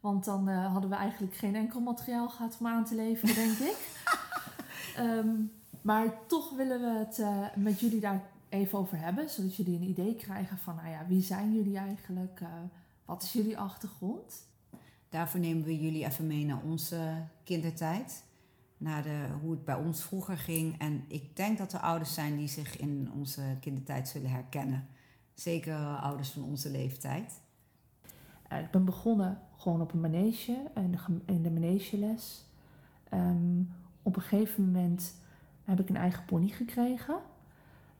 Want 0.00 0.24
dan 0.24 0.48
uh, 0.48 0.72
hadden 0.72 0.90
we 0.90 0.96
eigenlijk 0.96 1.34
geen 1.34 1.54
enkel 1.54 1.80
materiaal 1.80 2.28
gehad 2.28 2.56
om 2.60 2.66
aan 2.66 2.84
te 2.84 2.94
leveren, 2.94 3.34
denk 3.34 3.58
ik. 3.58 3.76
Um, 4.98 5.52
maar 5.88 6.26
toch 6.26 6.50
willen 6.50 6.80
we 6.80 6.98
het 6.98 7.18
uh, 7.18 7.46
met 7.56 7.80
jullie 7.80 8.00
daar 8.00 8.22
even 8.48 8.78
over 8.78 8.98
hebben. 8.98 9.30
Zodat 9.30 9.56
jullie 9.56 9.76
een 9.76 9.88
idee 9.88 10.14
krijgen 10.14 10.58
van, 10.58 10.74
nou 10.74 10.88
ja, 10.88 11.06
wie 11.06 11.22
zijn 11.22 11.54
jullie 11.54 11.78
eigenlijk? 11.78 12.40
wat 13.04 13.22
is 13.22 13.32
jullie 13.32 13.58
achtergrond? 13.58 14.46
Daarvoor 15.08 15.40
nemen 15.40 15.64
we 15.64 15.80
jullie 15.80 16.04
even 16.04 16.26
mee 16.26 16.44
naar 16.44 16.60
onze 16.64 17.24
kindertijd 17.44 18.22
naar 18.78 19.02
de, 19.02 19.26
hoe 19.40 19.50
het 19.50 19.64
bij 19.64 19.74
ons 19.74 20.02
vroeger 20.02 20.38
ging. 20.38 20.78
En 20.78 21.04
ik 21.08 21.36
denk 21.36 21.58
dat 21.58 21.72
er 21.72 21.80
ouders 21.80 22.14
zijn 22.14 22.36
die 22.36 22.48
zich 22.48 22.78
in 22.78 23.10
onze 23.14 23.42
kindertijd 23.60 24.08
zullen 24.08 24.30
herkennen. 24.30 24.86
Zeker 25.34 25.76
ouders 25.96 26.30
van 26.30 26.42
onze 26.42 26.70
leeftijd. 26.70 27.40
Uh, 28.52 28.58
ik 28.58 28.70
ben 28.70 28.84
begonnen 28.84 29.40
gewoon 29.56 29.80
op 29.80 29.92
een 29.92 30.00
manege, 30.00 30.56
in 30.74 30.90
de, 30.90 30.98
in 31.26 31.42
de 31.42 31.50
manegeles. 31.50 32.44
Um, 33.14 33.72
op 34.02 34.16
een 34.16 34.22
gegeven 34.22 34.64
moment 34.64 35.14
heb 35.64 35.80
ik 35.80 35.88
een 35.88 35.96
eigen 35.96 36.24
pony 36.24 36.48
gekregen. 36.48 37.16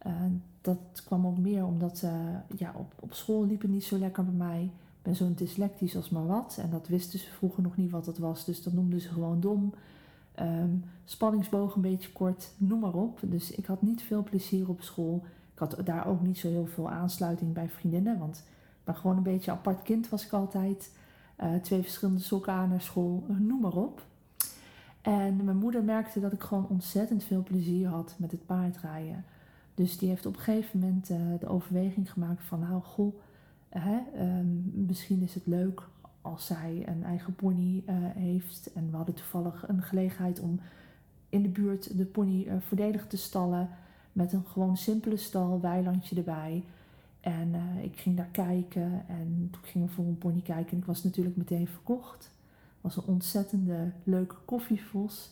Uh, 0.07 0.13
dat 0.61 1.03
kwam 1.05 1.27
ook 1.27 1.39
meer 1.39 1.65
omdat 1.65 2.03
uh, 2.05 2.13
ja, 2.57 2.73
op, 2.77 2.95
op 3.01 3.15
school 3.15 3.47
liep 3.47 3.63
het 3.63 3.71
niet 3.71 3.85
zo 3.85 3.99
lekker 3.99 4.25
bij 4.25 4.35
mij. 4.35 4.63
Ik 4.63 5.03
ben 5.03 5.17
zo'n 5.17 5.35
dyslectisch 5.35 5.97
als 5.97 6.09
maar 6.09 6.27
wat. 6.27 6.59
En 6.63 6.71
dat 6.71 6.89
wisten 6.89 7.19
ze 7.19 7.31
vroeger 7.31 7.63
nog 7.63 7.77
niet 7.77 7.91
wat 7.91 8.07
het 8.07 8.19
was. 8.19 8.45
Dus 8.45 8.63
dat 8.63 8.73
noemden 8.73 9.01
ze 9.01 9.09
gewoon 9.09 9.41
dom. 9.41 9.75
Ehm, 10.39 10.71
spanningsboog 11.05 11.75
een 11.75 11.81
beetje 11.81 12.13
kort, 12.13 12.53
noem 12.57 12.81
maar 12.81 12.95
op. 12.95 13.19
Dus 13.23 13.51
ik 13.51 13.67
had 13.67 13.83
niet 13.83 14.03
veel 14.03 14.23
plezier 14.23 14.69
op 14.69 14.83
school. 14.83 15.25
Ik 15.53 15.59
had 15.59 15.77
daar 15.85 16.07
ook 16.07 16.23
niet 16.23 16.39
zo 16.39 16.49
heel 16.49 16.67
veel 16.67 16.91
aansluiting 16.91 17.53
bij 17.53 17.69
vriendinnen, 17.69 18.19
want 18.19 18.37
ik 18.37 18.85
ben 18.85 18.97
gewoon 18.97 19.17
een 19.17 19.23
beetje 19.23 19.51
een 19.51 19.57
apart 19.57 19.83
kind 19.83 20.09
was 20.09 20.25
ik 20.25 20.33
altijd. 20.33 20.93
Eh, 21.37 21.55
twee 21.55 21.83
verschillende 21.83 22.21
sokken 22.21 22.53
aan 22.53 22.69
naar 22.69 22.81
school, 22.81 23.25
noem 23.29 23.61
maar 23.61 23.77
op. 23.77 24.07
En 25.03 25.45
mijn 25.45 25.57
moeder 25.57 25.83
merkte 25.83 26.21
dat 26.21 26.33
ik 26.33 26.43
gewoon 26.43 26.67
ontzettend 26.69 27.25
veel 27.25 27.43
plezier 27.43 27.89
had 27.89 28.15
met 28.19 28.31
het 28.31 28.47
paardrijden. 28.47 29.25
Dus 29.75 29.99
die 29.99 30.09
heeft 30.09 30.27
op 30.27 30.37
een 30.37 30.43
gegeven 30.43 30.79
moment 30.79 31.11
uh, 31.11 31.19
de 31.41 31.49
overweging 31.49 32.13
gemaakt 32.13 32.43
van, 32.43 32.61
nou 32.61 32.83
goh, 32.83 33.15
hè, 33.69 33.99
um, 34.19 34.73
misschien 34.75 35.23
is 35.23 35.35
het 35.35 35.47
leuk 35.47 35.83
als 36.29 36.47
zij 36.47 36.83
een 36.87 37.05
eigen 37.05 37.35
pony 37.35 37.83
uh, 37.87 37.95
heeft. 38.15 38.73
En 38.75 38.91
we 38.91 38.97
hadden 38.97 39.15
toevallig 39.15 39.65
een 39.69 39.83
gelegenheid 39.83 40.41
om 40.41 40.61
in 41.29 41.43
de 41.43 41.49
buurt 41.49 41.97
de 41.97 42.05
pony 42.05 42.45
uh, 42.47 42.53
voordelig 42.61 43.07
te 43.07 43.17
stallen. 43.17 43.69
Met 44.13 44.33
een 44.33 44.45
gewoon 44.47 44.77
simpele 44.77 45.17
stal, 45.17 45.61
weilandje 45.61 46.17
erbij. 46.17 46.65
En 47.21 47.49
uh, 47.49 47.85
ik 47.85 47.99
ging 47.99 48.17
daar 48.17 48.29
kijken 48.33 49.05
en 49.09 49.49
toen 49.51 49.63
ging 49.63 49.85
ik 49.85 49.91
voor 49.91 50.05
een 50.05 50.19
pony 50.19 50.41
kijken. 50.41 50.73
En 50.73 50.79
ik 50.79 50.85
was 50.85 51.05
natuurlijk 51.05 51.37
meteen 51.37 51.69
verkocht. 51.69 52.25
Het 52.25 52.81
was 52.81 52.97
een 52.97 53.13
ontzettende 53.13 53.93
leuke 54.05 54.35
koffievos. 54.45 55.31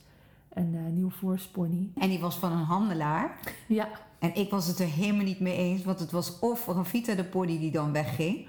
Een 0.48 0.74
uh, 0.74 0.80
nieuw 0.92 1.10
voorspony. 1.10 1.90
En 1.94 2.08
die 2.08 2.20
was 2.20 2.36
van 2.36 2.52
een 2.52 2.64
handelaar. 2.64 3.38
Ja. 3.68 3.88
En 4.18 4.34
ik 4.34 4.50
was 4.50 4.66
het 4.66 4.78
er 4.78 4.86
helemaal 4.86 5.24
niet 5.24 5.40
mee 5.40 5.56
eens, 5.56 5.84
want 5.84 5.98
het 5.98 6.10
was 6.10 6.38
of 6.38 6.66
Rafita 6.66 7.14
de 7.14 7.24
pony 7.24 7.58
die 7.58 7.70
dan 7.70 7.92
wegging, 7.92 8.46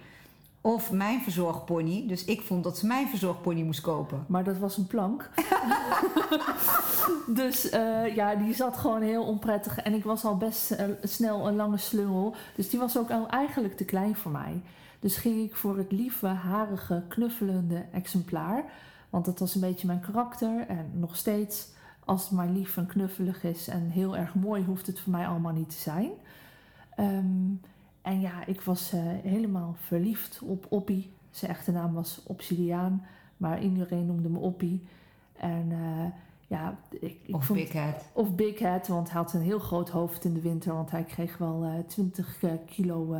of 0.67 0.91
mijn 0.91 1.21
verzorgpony. 1.21 2.07
Dus 2.07 2.25
ik 2.25 2.41
vond 2.41 2.63
dat 2.63 2.77
ze 2.77 2.87
mijn 2.87 3.07
verzorgpony 3.07 3.63
moest 3.63 3.81
kopen. 3.81 4.25
Maar 4.27 4.43
dat 4.43 4.57
was 4.57 4.77
een 4.77 4.87
plank. 4.87 5.29
dus 7.41 7.73
uh, 7.73 8.15
ja, 8.15 8.35
die 8.35 8.53
zat 8.53 8.77
gewoon 8.77 9.01
heel 9.01 9.23
onprettig. 9.23 9.79
En 9.79 9.93
ik 9.93 10.03
was 10.03 10.25
al 10.25 10.37
best 10.37 10.71
uh, 10.71 10.79
snel 11.03 11.47
een 11.47 11.55
lange 11.55 11.77
slungel. 11.77 12.35
Dus 12.55 12.69
die 12.69 12.79
was 12.79 12.97
ook 12.97 13.11
al 13.11 13.29
eigenlijk 13.29 13.77
te 13.77 13.85
klein 13.85 14.15
voor 14.15 14.31
mij. 14.31 14.61
Dus 14.99 15.17
ging 15.17 15.43
ik 15.43 15.55
voor 15.55 15.77
het 15.77 15.91
lieve, 15.91 16.27
harige, 16.27 17.03
knuffelende 17.07 17.85
exemplaar. 17.91 18.63
Want 19.09 19.25
dat 19.25 19.39
was 19.39 19.55
een 19.55 19.61
beetje 19.61 19.87
mijn 19.87 19.99
karakter. 19.99 20.65
En 20.67 20.91
nog 20.93 21.15
steeds, 21.15 21.67
als 22.05 22.21
het 22.23 22.31
maar 22.31 22.49
lief 22.49 22.77
en 22.77 22.85
knuffelig 22.85 23.43
is 23.43 23.67
en 23.67 23.89
heel 23.89 24.17
erg 24.17 24.35
mooi, 24.35 24.63
hoeft 24.63 24.87
het 24.87 24.99
voor 24.99 25.11
mij 25.11 25.27
allemaal 25.27 25.53
niet 25.53 25.69
te 25.69 25.79
zijn. 25.79 26.11
Um, 26.99 27.61
en 28.07 28.19
ja, 28.19 28.45
ik 28.45 28.61
was 28.61 28.93
uh, 28.93 29.01
helemaal 29.23 29.75
verliefd 29.79 30.39
op 30.43 30.65
Oppie. 30.69 31.11
Zijn 31.31 31.51
echte 31.51 31.71
naam 31.71 31.93
was 31.93 32.21
Obsidiaan, 32.25 33.05
maar 33.37 33.61
iedereen 33.61 34.05
noemde 34.05 34.29
me 34.29 34.39
Oppie. 34.39 34.87
En 35.37 35.69
uh, 35.69 36.05
ja, 36.47 36.77
ik, 36.89 37.17
ik 37.23 37.35
of 37.35 37.45
vond, 37.45 37.59
Big 37.59 37.73
Head. 37.73 38.05
Of 38.13 38.35
Big 38.35 38.59
Head, 38.59 38.87
want 38.87 39.11
hij 39.11 39.21
had 39.21 39.33
een 39.33 39.41
heel 39.41 39.59
groot 39.59 39.89
hoofd 39.89 40.25
in 40.25 40.33
de 40.33 40.41
winter. 40.41 40.73
Want 40.73 40.91
hij 40.91 41.03
kreeg 41.03 41.37
wel 41.37 41.65
uh, 41.65 41.71
20 41.87 42.39
kilo 42.65 43.15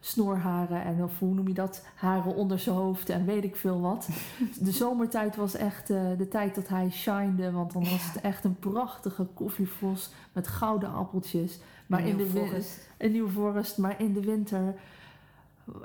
snoorharen 0.00 0.84
en 0.84 1.02
of 1.02 1.18
hoe 1.18 1.34
noem 1.34 1.48
je 1.48 1.54
dat? 1.54 1.86
Haren 1.94 2.34
onder 2.34 2.58
zijn 2.58 2.76
hoofd 2.76 3.08
en 3.08 3.24
weet 3.24 3.44
ik 3.44 3.56
veel 3.56 3.80
wat. 3.80 4.08
De 4.60 4.70
zomertijd 4.70 5.36
was 5.36 5.54
echt 5.54 5.86
de 5.86 6.26
tijd 6.30 6.54
dat 6.54 6.68
hij 6.68 6.90
shinede, 6.90 7.50
want 7.50 7.72
dan 7.72 7.84
was 7.84 8.12
het 8.12 8.20
echt 8.20 8.44
een 8.44 8.58
prachtige 8.58 9.24
koffievos 9.24 10.10
met 10.32 10.48
gouden 10.48 10.92
appeltjes. 10.92 11.58
Maar 11.86 12.00
Een 12.00 12.06
in 12.06 12.16
de 12.16 12.26
forest. 12.26 12.88
nieuw 12.98 13.28
forest, 13.28 13.78
maar 13.78 14.00
in 14.00 14.12
de 14.12 14.20
winter, 14.20 14.74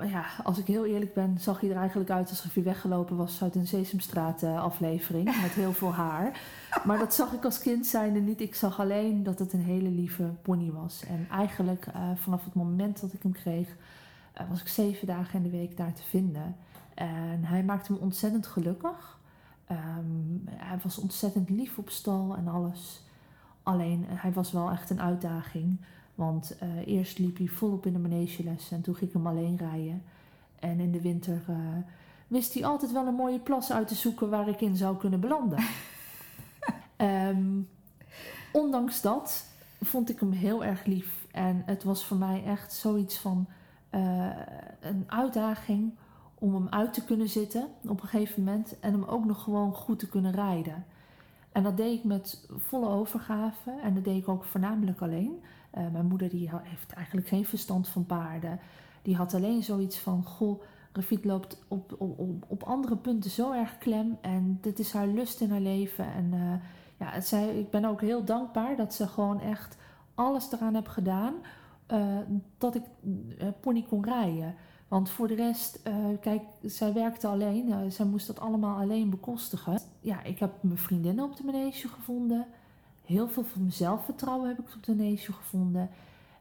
ja, 0.00 0.24
als 0.44 0.58
ik 0.58 0.66
heel 0.66 0.86
eerlijk 0.86 1.14
ben, 1.14 1.38
zag 1.38 1.60
hij 1.60 1.70
er 1.70 1.76
eigenlijk 1.76 2.10
uit 2.10 2.28
alsof 2.28 2.54
hij 2.54 2.62
weggelopen 2.62 3.16
was 3.16 3.42
uit 3.42 3.54
een 3.54 3.66
Sesamstraat 3.66 4.42
uh, 4.42 4.62
aflevering 4.62 5.24
met 5.42 5.50
heel 5.50 5.72
veel 5.72 5.92
haar. 5.92 6.40
Maar 6.84 6.98
dat 6.98 7.14
zag 7.14 7.32
ik 7.32 7.44
als 7.44 7.60
kind 7.60 7.86
zijnde 7.86 8.20
niet. 8.20 8.40
Ik 8.40 8.54
zag 8.54 8.80
alleen 8.80 9.22
dat 9.22 9.38
het 9.38 9.52
een 9.52 9.64
hele 9.64 9.90
lieve 9.90 10.30
pony 10.42 10.70
was. 10.70 11.04
En 11.08 11.26
eigenlijk 11.30 11.86
uh, 11.86 12.10
vanaf 12.14 12.44
het 12.44 12.54
moment 12.54 13.00
dat 13.00 13.12
ik 13.12 13.22
hem 13.22 13.32
kreeg, 13.32 13.68
uh, 14.40 14.48
was 14.48 14.60
ik 14.60 14.68
zeven 14.68 15.06
dagen 15.06 15.34
in 15.34 15.50
de 15.50 15.56
week 15.56 15.76
daar 15.76 15.92
te 15.92 16.02
vinden. 16.02 16.56
En 16.94 17.44
hij 17.44 17.64
maakte 17.64 17.92
me 17.92 17.98
ontzettend 17.98 18.46
gelukkig. 18.46 19.20
Um, 19.70 20.42
hij 20.50 20.78
was 20.82 20.98
ontzettend 20.98 21.50
lief 21.50 21.78
op 21.78 21.90
stal 21.90 22.34
en 22.36 22.48
alles. 22.48 23.01
Alleen, 23.62 24.04
hij 24.08 24.32
was 24.32 24.52
wel 24.52 24.70
echt 24.70 24.90
een 24.90 25.00
uitdaging. 25.00 25.80
Want 26.14 26.56
uh, 26.62 26.86
eerst 26.86 27.18
liep 27.18 27.38
hij 27.38 27.46
volop 27.46 27.86
in 27.86 27.92
de 27.92 27.98
manegeles 27.98 28.70
en 28.70 28.80
toen 28.80 28.94
ging 28.94 29.10
ik 29.10 29.16
hem 29.16 29.26
alleen 29.26 29.56
rijden. 29.56 30.02
En 30.58 30.80
in 30.80 30.92
de 30.92 31.00
winter 31.00 31.42
uh, 31.48 31.56
wist 32.26 32.54
hij 32.54 32.64
altijd 32.64 32.92
wel 32.92 33.06
een 33.06 33.14
mooie 33.14 33.38
plas 33.38 33.72
uit 33.72 33.88
te 33.88 33.94
zoeken 33.94 34.30
waar 34.30 34.48
ik 34.48 34.60
in 34.60 34.76
zou 34.76 34.96
kunnen 34.96 35.20
belanden. 35.20 35.64
um, 36.96 37.68
ondanks 38.62 39.00
dat 39.00 39.46
vond 39.80 40.10
ik 40.10 40.20
hem 40.20 40.32
heel 40.32 40.64
erg 40.64 40.84
lief. 40.84 41.26
En 41.30 41.62
het 41.66 41.84
was 41.84 42.04
voor 42.04 42.16
mij 42.16 42.44
echt 42.44 42.72
zoiets 42.72 43.18
van 43.18 43.46
uh, 43.90 44.26
een 44.80 45.04
uitdaging 45.06 45.92
om 46.34 46.54
hem 46.54 46.68
uit 46.68 46.94
te 46.94 47.04
kunnen 47.04 47.28
zitten 47.28 47.68
op 47.88 48.02
een 48.02 48.08
gegeven 48.08 48.44
moment. 48.44 48.80
En 48.80 48.92
hem 48.92 49.04
ook 49.04 49.24
nog 49.24 49.42
gewoon 49.42 49.72
goed 49.72 49.98
te 49.98 50.08
kunnen 50.08 50.32
rijden. 50.32 50.84
En 51.52 51.62
dat 51.62 51.76
deed 51.76 51.98
ik 51.98 52.04
met 52.04 52.48
volle 52.56 52.88
overgave. 52.88 53.70
En 53.82 53.94
dat 53.94 54.04
deed 54.04 54.16
ik 54.16 54.28
ook 54.28 54.44
voornamelijk 54.44 55.00
alleen. 55.00 55.42
Uh, 55.78 55.90
mijn 55.92 56.06
moeder 56.06 56.28
die 56.28 56.50
heeft 56.62 56.92
eigenlijk 56.92 57.28
geen 57.28 57.46
verstand 57.46 57.88
van 57.88 58.06
paarden. 58.06 58.60
Die 59.02 59.16
had 59.16 59.34
alleen 59.34 59.62
zoiets 59.62 59.98
van... 59.98 60.24
Goh, 60.24 60.62
Rafit 60.92 61.24
loopt 61.24 61.62
op, 61.68 61.94
op, 61.98 62.20
op, 62.46 62.62
andere 62.62 62.96
punten 62.96 63.30
zo 63.30 63.52
erg 63.52 63.78
klem. 63.78 64.18
En 64.20 64.58
dit 64.60 64.78
is 64.78 64.92
haar 64.92 65.06
lust 65.06 65.40
in 65.40 65.50
haar 65.50 65.60
leven. 65.60 66.12
En 66.12 66.30
uh, 66.34 66.52
ja, 66.98 67.20
zei, 67.20 67.58
ik 67.58 67.70
ben 67.70 67.84
ook 67.84 68.00
heel 68.00 68.24
dankbaar 68.24 68.76
dat 68.76 68.94
ze 68.94 69.08
gewoon 69.08 69.40
echt 69.40 69.76
alles 70.14 70.52
eraan 70.52 70.74
heeft 70.74 70.88
gedaan... 70.88 71.34
Uh, 71.92 72.18
dat 72.58 72.74
ik 72.74 72.82
pony 73.60 73.84
kon 73.88 74.04
rijden. 74.04 74.54
Want 74.92 75.10
voor 75.10 75.28
de 75.28 75.34
rest, 75.34 75.80
uh, 75.88 75.94
kijk, 76.20 76.42
zij 76.62 76.92
werkte 76.92 77.26
alleen. 77.26 77.68
Uh, 77.68 77.76
zij 77.88 78.06
moest 78.06 78.26
dat 78.26 78.40
allemaal 78.40 78.80
alleen 78.80 79.10
bekostigen. 79.10 79.78
Ja, 80.00 80.22
ik 80.22 80.38
heb 80.38 80.52
mijn 80.60 80.78
vriendinnen 80.78 81.24
op 81.24 81.36
de 81.36 81.44
manege 81.44 81.88
gevonden. 81.88 82.46
Heel 83.04 83.28
veel 83.28 83.44
van 83.44 83.60
mijn 83.60 83.72
zelfvertrouwen 83.72 84.48
heb 84.48 84.58
ik 84.58 84.74
op 84.74 84.84
de 84.84 84.94
manege 84.94 85.32
gevonden. 85.32 85.90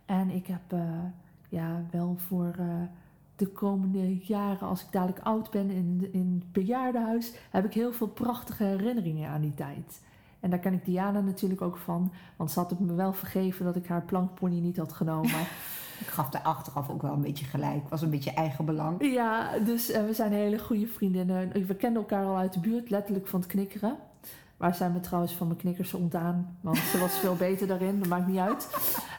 En 0.05 0.29
ik 0.29 0.47
heb 0.47 0.73
uh, 0.73 0.79
ja, 1.49 1.83
wel 1.91 2.15
voor 2.27 2.55
de 3.35 3.47
komende 3.47 4.17
jaren, 4.17 4.67
als 4.67 4.81
ik 4.81 4.91
dadelijk 4.91 5.25
oud 5.25 5.51
ben 5.51 5.69
in, 5.69 6.09
in 6.11 6.37
het 6.39 6.51
bejaardenhuis, 6.51 7.33
heb 7.49 7.65
ik 7.65 7.73
heel 7.73 7.93
veel 7.93 8.07
prachtige 8.07 8.63
herinneringen 8.63 9.29
aan 9.29 9.41
die 9.41 9.53
tijd. 9.53 10.01
En 10.39 10.49
daar 10.49 10.59
ken 10.59 10.73
ik 10.73 10.85
Diana 10.85 11.21
natuurlijk 11.21 11.61
ook 11.61 11.77
van. 11.77 12.11
Want 12.35 12.51
ze 12.51 12.59
had 12.59 12.69
het 12.69 12.79
me 12.79 12.93
wel 12.93 13.13
vergeven 13.13 13.65
dat 13.65 13.75
ik 13.75 13.87
haar 13.87 14.03
plankpony 14.03 14.59
niet 14.59 14.77
had 14.77 14.93
genomen. 14.93 15.45
Ik 16.01 16.07
gaf 16.07 16.29
daar 16.29 16.41
achteraf 16.41 16.89
ook 16.89 17.01
wel 17.01 17.13
een 17.13 17.21
beetje 17.21 17.45
gelijk. 17.45 17.89
was 17.89 18.01
een 18.01 18.09
beetje 18.09 18.33
eigen 18.33 18.65
belang. 18.65 19.13
Ja, 19.13 19.59
dus 19.59 19.89
uh, 19.89 20.05
we 20.05 20.13
zijn 20.13 20.31
hele 20.31 20.59
goede 20.59 20.87
vriendinnen. 20.87 21.51
We 21.67 21.75
kenden 21.75 22.01
elkaar 22.01 22.25
al 22.25 22.37
uit 22.37 22.53
de 22.53 22.59
buurt, 22.59 22.89
letterlijk 22.89 23.27
van 23.27 23.39
het 23.39 23.49
knikkeren. 23.49 23.97
Waar 24.57 24.75
zijn 24.75 24.91
me 24.91 24.99
trouwens 24.99 25.33
van 25.33 25.47
mijn 25.47 25.59
knikkers 25.59 25.93
ontdaan. 25.93 26.57
Want 26.61 26.77
ze 26.77 26.99
was 26.99 27.17
veel 27.17 27.35
beter 27.47 27.67
daarin, 27.67 27.99
dat 27.99 28.07
maakt 28.07 28.27
niet 28.27 28.37
uit. 28.37 28.67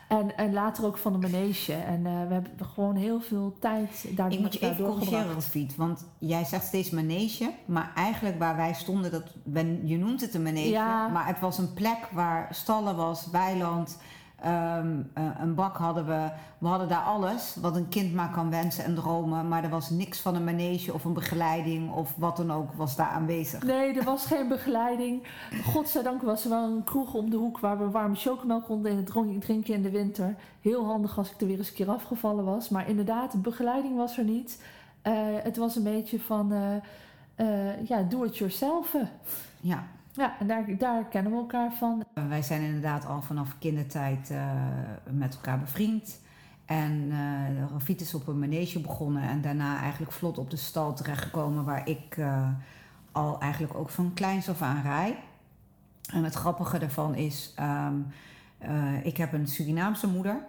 En, 0.09 0.37
en 0.37 0.53
later 0.53 0.85
ook 0.85 0.97
van 0.97 1.13
de 1.13 1.19
manege. 1.19 1.73
En 1.73 1.99
uh, 1.99 2.27
we 2.27 2.33
hebben 2.33 2.67
gewoon 2.73 2.97
heel 2.97 3.21
veel 3.21 3.57
tijd 3.61 4.17
daar 4.17 4.33
Ik 4.33 4.41
moet 4.41 4.55
je 4.55 4.61
even 4.61 4.85
corrigeren, 4.85 5.35
Rafiet. 5.35 5.77
Want 5.77 6.07
jij 6.19 6.45
zegt 6.45 6.65
steeds 6.65 6.91
manege. 6.91 7.53
Maar 7.65 7.93
eigenlijk 7.95 8.39
waar 8.39 8.57
wij 8.57 8.75
stonden, 8.75 9.11
dat, 9.11 9.35
ben, 9.45 9.87
je 9.87 9.99
noemt 9.99 10.21
het 10.21 10.35
een 10.35 10.43
manege. 10.43 10.69
Ja. 10.69 11.09
Maar 11.09 11.27
het 11.27 11.41
was 11.41 11.59
een 11.59 11.75
plek 11.75 12.09
waar 12.13 12.49
stallen 12.51 12.97
was, 12.97 13.31
weiland... 13.31 13.99
Um, 14.47 15.11
uh, 15.19 15.25
een 15.41 15.55
bak 15.55 15.77
hadden 15.77 16.07
we. 16.07 16.31
We 16.59 16.67
hadden 16.67 16.89
daar 16.89 17.03
alles 17.03 17.57
wat 17.61 17.77
een 17.77 17.89
kind 17.89 18.15
maar 18.15 18.31
kan 18.31 18.51
wensen 18.51 18.85
en 18.85 18.95
dromen. 18.95 19.49
Maar 19.49 19.65
er 19.65 19.71
was 19.71 19.91
niks 19.91 20.21
van 20.21 20.35
een 20.35 20.45
manege 20.45 20.93
of 20.93 21.05
een 21.05 21.13
begeleiding 21.13 21.93
of 21.93 22.15
wat 22.17 22.37
dan 22.37 22.53
ook 22.53 22.73
was 22.73 22.97
daar 22.97 23.09
aanwezig. 23.09 23.63
Nee, 23.63 23.99
er 23.99 24.05
was 24.05 24.27
geen 24.27 24.49
begeleiding. 24.49 25.27
Godzijdank 25.65 26.23
was 26.23 26.45
er 26.45 26.51
wel 26.51 26.65
een 26.65 26.85
kroeg 26.85 27.15
om 27.15 27.31
de 27.31 27.37
hoek 27.37 27.59
waar 27.59 27.79
we 27.79 27.91
warme 27.91 28.15
chocomel 28.15 28.61
konden 28.61 29.05
drinken 29.39 29.75
in 29.75 29.83
de 29.83 29.91
winter. 29.91 30.35
Heel 30.61 30.85
handig 30.85 31.19
als 31.19 31.31
ik 31.31 31.41
er 31.41 31.47
weer 31.47 31.59
eens 31.59 31.69
een 31.69 31.75
keer 31.75 31.91
afgevallen 31.91 32.45
was. 32.45 32.69
Maar 32.69 32.89
inderdaad, 32.89 33.33
de 33.33 33.39
begeleiding 33.39 33.97
was 33.97 34.19
er 34.19 34.25
niet. 34.25 34.63
Uh, 35.07 35.13
het 35.43 35.57
was 35.57 35.77
een 35.77 35.83
beetje 35.83 36.21
van, 36.21 36.53
uh, 37.37 37.89
ja, 37.89 38.03
do 38.03 38.23
it 38.23 38.37
yourself. 38.37 38.97
Ja. 39.61 39.85
Ja, 40.15 40.39
en 40.39 40.47
daar, 40.47 40.77
daar 40.79 41.05
kennen 41.05 41.33
we 41.33 41.39
elkaar 41.39 41.73
van. 41.73 42.05
Wij 42.29 42.43
zijn 42.43 42.63
inderdaad 42.63 43.07
al 43.07 43.23
vanaf 43.23 43.59
kindertijd 43.59 44.31
uh, 44.31 44.53
met 45.11 45.35
elkaar 45.35 45.61
bevriend. 45.61 46.21
En 46.65 46.93
uh, 46.93 47.71
Rafit 47.71 48.01
is 48.01 48.15
op 48.15 48.27
een 48.27 48.39
manege 48.39 48.81
begonnen 48.81 49.23
en 49.23 49.41
daarna 49.41 49.81
eigenlijk 49.81 50.13
vlot 50.13 50.39
op 50.39 50.51
de 50.51 50.57
stal 50.57 50.95
terechtgekomen 50.95 51.65
waar 51.65 51.89
ik 51.89 52.19
al 53.13 53.41
eigenlijk 53.41 53.75
ook 53.75 53.89
van 53.89 54.13
kleins 54.15 54.49
af 54.49 54.63
aan 54.63 54.83
rij. 54.83 55.19
En 56.13 56.25
het 56.25 56.35
grappige 56.35 56.79
daarvan 56.79 57.15
is, 57.15 57.55
um, 57.61 58.07
ik 59.03 59.17
heb 59.17 59.33
een 59.33 59.47
Surinaamse 59.47 60.07
moeder 60.09 60.45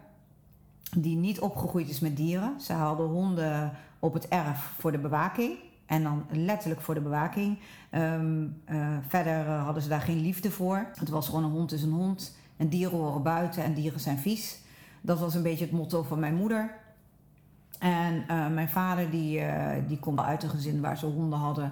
die 0.98 1.15
niet 1.15 1.39
opgegroeid 1.39 1.89
is 1.89 2.00
met 2.00 2.17
dieren. 2.17 2.62
Ze 2.62 2.74
haalde 2.74 3.03
honden 3.03 3.72
op 4.00 4.13
het 4.13 4.27
erf 4.27 4.74
voor 4.79 4.91
de 4.91 4.98
bewaking. 4.98 5.58
En 5.86 6.04
dan 6.04 6.25
letterlijk 6.32 6.82
voor 6.82 6.94
de 6.94 7.02
bewaking. 7.02 7.60
Ehm, 7.90 8.48
eh, 8.66 8.88
verder 9.08 9.46
eh, 9.46 9.63
hadden 9.63 9.84
ze 9.84 9.90
daar 9.90 10.02
geen 10.02 10.22
liefde 10.22 10.52
voor. 10.52 10.88
Het 10.94 11.10
was 11.10 11.28
gewoon 11.28 11.44
een 11.44 11.52
hond 11.52 11.72
is 11.72 11.84
een 11.84 11.92
hond. 11.92 12.38
En 12.58 12.68
dieren 12.68 12.98
horen 12.98 13.24
buiten 13.24 13.63
en 13.63 13.74
dieren 13.74 14.00
zijn 14.00 14.18
vies. 14.18 14.60
Dat 15.02 15.20
was 15.20 15.36
een 15.36 15.44
beetje 15.44 15.66
het 15.66 15.74
motto 15.74 16.04
van 16.04 16.20
mijn 16.20 16.36
moeder. 16.36 16.72
En 17.80 18.24
eh, 18.28 18.48
mijn 18.48 18.70
vader 18.70 19.10
die, 19.10 19.42
die 19.88 20.00
komt 20.00 20.20
uit 20.20 20.44
een 20.44 20.50
gezin 20.50 20.82
waar 20.82 20.98
ze 20.98 21.06
honden 21.06 21.40
hadden. 21.40 21.72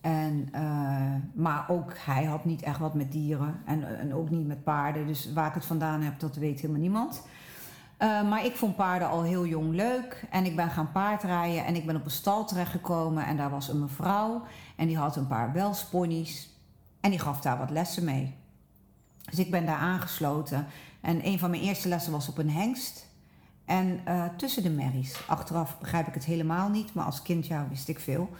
En, 0.00 0.48
maar 1.34 1.64
ook 1.68 1.92
hij 1.96 2.24
had 2.24 2.44
niet 2.44 2.62
echt 2.62 2.78
wat 2.78 2.94
met 2.94 3.12
dieren. 3.12 3.54
En, 3.64 3.98
en 3.98 4.14
ook 4.14 4.30
niet 4.30 4.46
met 4.46 4.64
paarden. 4.64 5.06
Dus 5.06 5.32
waar 5.32 5.48
ik 5.48 5.54
het 5.54 5.64
vandaan 5.64 6.02
heb, 6.02 6.20
dat 6.20 6.36
weet 6.36 6.60
helemaal 6.60 6.80
niemand. 6.80 7.22
Uh, 7.98 8.28
maar 8.28 8.44
ik 8.44 8.56
vond 8.56 8.76
paarden 8.76 9.08
al 9.08 9.22
heel 9.22 9.46
jong 9.46 9.74
leuk. 9.74 10.26
En 10.30 10.44
ik 10.44 10.56
ben 10.56 10.70
gaan 10.70 10.92
paardrijden 10.92 11.64
en 11.64 11.74
ik 11.74 11.86
ben 11.86 11.96
op 11.96 12.04
een 12.04 12.10
stal 12.10 12.46
terechtgekomen. 12.46 13.26
En 13.26 13.36
daar 13.36 13.50
was 13.50 13.68
een 13.68 13.80
mevrouw 13.80 14.42
en 14.76 14.86
die 14.86 14.98
had 14.98 15.16
een 15.16 15.26
paar 15.26 15.52
welsponies. 15.52 16.50
En 17.00 17.10
die 17.10 17.20
gaf 17.20 17.40
daar 17.40 17.58
wat 17.58 17.70
lessen 17.70 18.04
mee. 18.04 18.34
Dus 19.30 19.38
ik 19.38 19.50
ben 19.50 19.66
daar 19.66 19.78
aangesloten. 19.78 20.66
En 21.00 21.26
een 21.26 21.38
van 21.38 21.50
mijn 21.50 21.62
eerste 21.62 21.88
lessen 21.88 22.12
was 22.12 22.28
op 22.28 22.38
een 22.38 22.50
hengst. 22.50 23.06
En 23.64 24.00
uh, 24.08 24.24
tussen 24.36 24.62
de 24.62 24.70
merries. 24.70 25.22
Achteraf 25.26 25.78
begrijp 25.78 26.06
ik 26.06 26.14
het 26.14 26.24
helemaal 26.24 26.68
niet, 26.68 26.94
maar 26.94 27.04
als 27.04 27.22
kind 27.22 27.46
ja, 27.46 27.66
wist 27.68 27.88
ik 27.88 28.00
veel. 28.00 28.30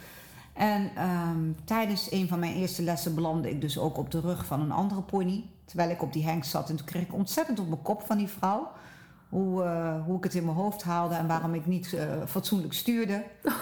En 0.52 1.02
um, 1.02 1.56
tijdens 1.64 2.10
een 2.12 2.28
van 2.28 2.38
mijn 2.38 2.54
eerste 2.54 2.82
lessen 2.82 3.14
belandde 3.14 3.50
ik 3.50 3.60
dus 3.60 3.78
ook 3.78 3.98
op 3.98 4.10
de 4.10 4.20
rug 4.20 4.46
van 4.46 4.60
een 4.60 4.72
andere 4.72 5.02
pony. 5.02 5.44
Terwijl 5.64 5.90
ik 5.90 6.02
op 6.02 6.12
die 6.12 6.25
hengst 6.25 6.50
zat. 6.50 6.70
En 6.70 6.76
toen 6.76 6.86
kreeg 6.86 7.02
ik 7.02 7.14
ontzettend 7.14 7.58
op 7.58 7.68
mijn 7.68 7.82
kop 7.82 8.02
van 8.02 8.18
die 8.18 8.28
vrouw 8.28 8.70
hoe, 9.28 9.64
uh, 9.64 10.04
hoe 10.04 10.16
ik 10.16 10.25
het 10.25 10.35
in 10.35 10.45
mijn 10.45 10.56
hoofd 10.56 10.83
haalde 10.83 11.14
en 11.14 11.26
waarom 11.26 11.54
ik 11.54 11.66
niet 11.66 11.92
uh, 11.92 12.00
fatsoenlijk 12.26 12.73
stuurde. 12.73 13.25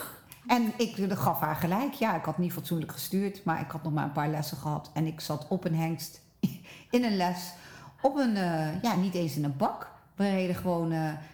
En 0.46 0.72
ik 0.76 1.12
gaf 1.12 1.40
haar 1.40 1.56
gelijk. 1.56 1.92
Ja, 1.92 2.16
ik 2.16 2.24
had 2.24 2.38
niet 2.38 2.52
fatsoenlijk 2.52 2.92
gestuurd, 2.92 3.44
maar 3.44 3.60
ik 3.60 3.70
had 3.70 3.82
nog 3.82 3.92
maar 3.92 4.04
een 4.04 4.12
paar 4.12 4.28
lessen 4.28 4.56
gehad. 4.56 4.90
En 4.94 5.06
ik 5.06 5.20
zat 5.20 5.46
op 5.48 5.64
een 5.64 5.74
hengst 5.74 6.20
in 6.90 7.04
een 7.04 7.16
les. 7.16 7.52
Op 8.02 8.16
een, 8.16 8.36
uh, 8.36 8.82
ja, 8.82 8.94
niet 8.94 9.14
eens 9.14 9.36
in 9.36 9.44
een 9.44 9.56
bak. 9.56 9.90
We 10.14 10.30
reden 10.30 10.54
gewoon, 10.54 10.88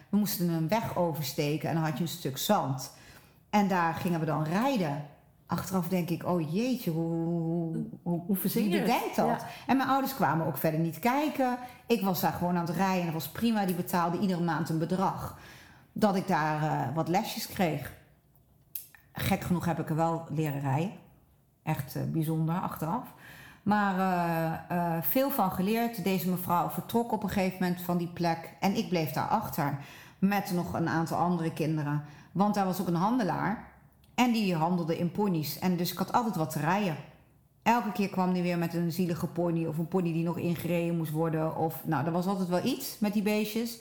we 0.09 0.17
moesten 0.17 0.49
een 0.49 0.67
weg 0.67 0.97
oversteken 0.97 1.69
en 1.69 1.75
dan 1.75 1.83
had 1.83 1.97
je 1.97 2.03
een 2.03 2.09
stuk 2.09 2.37
zand. 2.37 2.91
En 3.49 3.67
daar 3.67 3.93
gingen 3.93 4.19
we 4.19 4.25
dan 4.25 4.43
rijden 4.43 5.05
achteraf 5.51 5.87
denk 5.87 6.09
ik, 6.09 6.25
oh 6.25 6.53
jeetje, 6.53 6.91
hoe, 6.91 7.85
hoe, 8.03 8.23
hoe 8.25 8.37
je 8.53 8.79
bedenkt 8.79 9.15
dat? 9.15 9.45
En 9.67 9.77
mijn 9.77 9.89
ouders 9.89 10.15
kwamen 10.15 10.45
ook 10.45 10.57
verder 10.57 10.79
niet 10.79 10.99
kijken. 10.99 11.57
Ik 11.87 12.01
was 12.01 12.21
daar 12.21 12.31
gewoon 12.31 12.57
aan 12.57 12.65
het 12.65 12.75
rijden 12.75 12.99
en 12.99 13.05
dat 13.05 13.13
was 13.13 13.29
prima. 13.29 13.65
Die 13.65 13.75
betaalde 13.75 14.19
iedere 14.19 14.43
maand 14.43 14.69
een 14.69 14.79
bedrag. 14.79 15.37
Dat 15.91 16.15
ik 16.15 16.27
daar 16.27 16.63
uh, 16.63 16.95
wat 16.95 17.07
lesjes 17.07 17.47
kreeg. 17.47 17.93
Gek 19.13 19.41
genoeg 19.41 19.65
heb 19.65 19.79
ik 19.79 19.89
er 19.89 19.95
wel 19.95 20.25
leren 20.29 20.59
rijden. 20.59 20.91
Echt 21.63 21.95
uh, 21.95 22.03
bijzonder 22.03 22.59
achteraf. 22.59 23.13
Maar 23.63 23.95
uh, 24.71 24.97
veel 25.01 25.29
van 25.31 25.51
geleerd. 25.51 26.03
Deze 26.03 26.29
mevrouw 26.29 26.69
vertrok 26.69 27.11
op 27.11 27.23
een 27.23 27.29
gegeven 27.29 27.57
moment 27.59 27.81
van 27.81 27.97
die 27.97 28.11
plek. 28.13 28.53
En 28.59 28.75
ik 28.75 28.89
bleef 28.89 29.11
daar 29.11 29.27
achter. 29.27 29.77
Met 30.19 30.51
nog 30.51 30.73
een 30.73 30.89
aantal 30.89 31.17
andere 31.17 31.53
kinderen. 31.53 32.03
Want 32.31 32.55
daar 32.55 32.65
was 32.65 32.81
ook 32.81 32.87
een 32.87 32.95
handelaar. 32.95 33.70
En 34.21 34.31
die 34.31 34.55
handelde 34.55 34.97
in 34.97 35.11
ponies. 35.11 35.59
En 35.59 35.77
dus 35.77 35.91
ik 35.91 35.97
had 35.97 36.11
altijd 36.11 36.35
wat 36.35 36.49
te 36.49 36.59
rijden. 36.59 36.95
Elke 37.63 37.91
keer 37.91 38.09
kwam 38.09 38.31
hij 38.31 38.41
weer 38.41 38.57
met 38.57 38.73
een 38.73 38.91
zielige 38.91 39.27
pony 39.27 39.65
of 39.65 39.77
een 39.77 39.87
pony 39.87 40.13
die 40.13 40.23
nog 40.23 40.37
ingereden 40.37 40.97
moest 40.97 41.11
worden. 41.11 41.55
Of, 41.55 41.85
nou, 41.85 42.05
er 42.05 42.11
was 42.11 42.25
altijd 42.25 42.49
wel 42.49 42.65
iets 42.65 42.99
met 42.99 43.13
die 43.13 43.21
beestjes. 43.21 43.79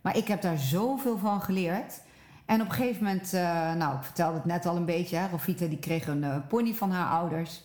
Maar 0.00 0.16
ik 0.16 0.28
heb 0.28 0.42
daar 0.42 0.58
zoveel 0.58 1.18
van 1.18 1.40
geleerd. 1.40 2.02
En 2.44 2.60
op 2.60 2.66
een 2.66 2.72
gegeven 2.72 3.04
moment, 3.04 3.34
uh, 3.34 3.74
nou, 3.74 3.96
ik 3.96 4.02
vertelde 4.02 4.34
het 4.34 4.44
net 4.44 4.66
al 4.66 4.76
een 4.76 4.84
beetje. 4.84 5.16
Hè, 5.16 5.28
Rafita 5.28 5.66
die 5.66 5.78
kreeg 5.78 6.06
een 6.06 6.22
uh, 6.22 6.36
pony 6.48 6.74
van 6.74 6.90
haar 6.90 7.10
ouders. 7.10 7.62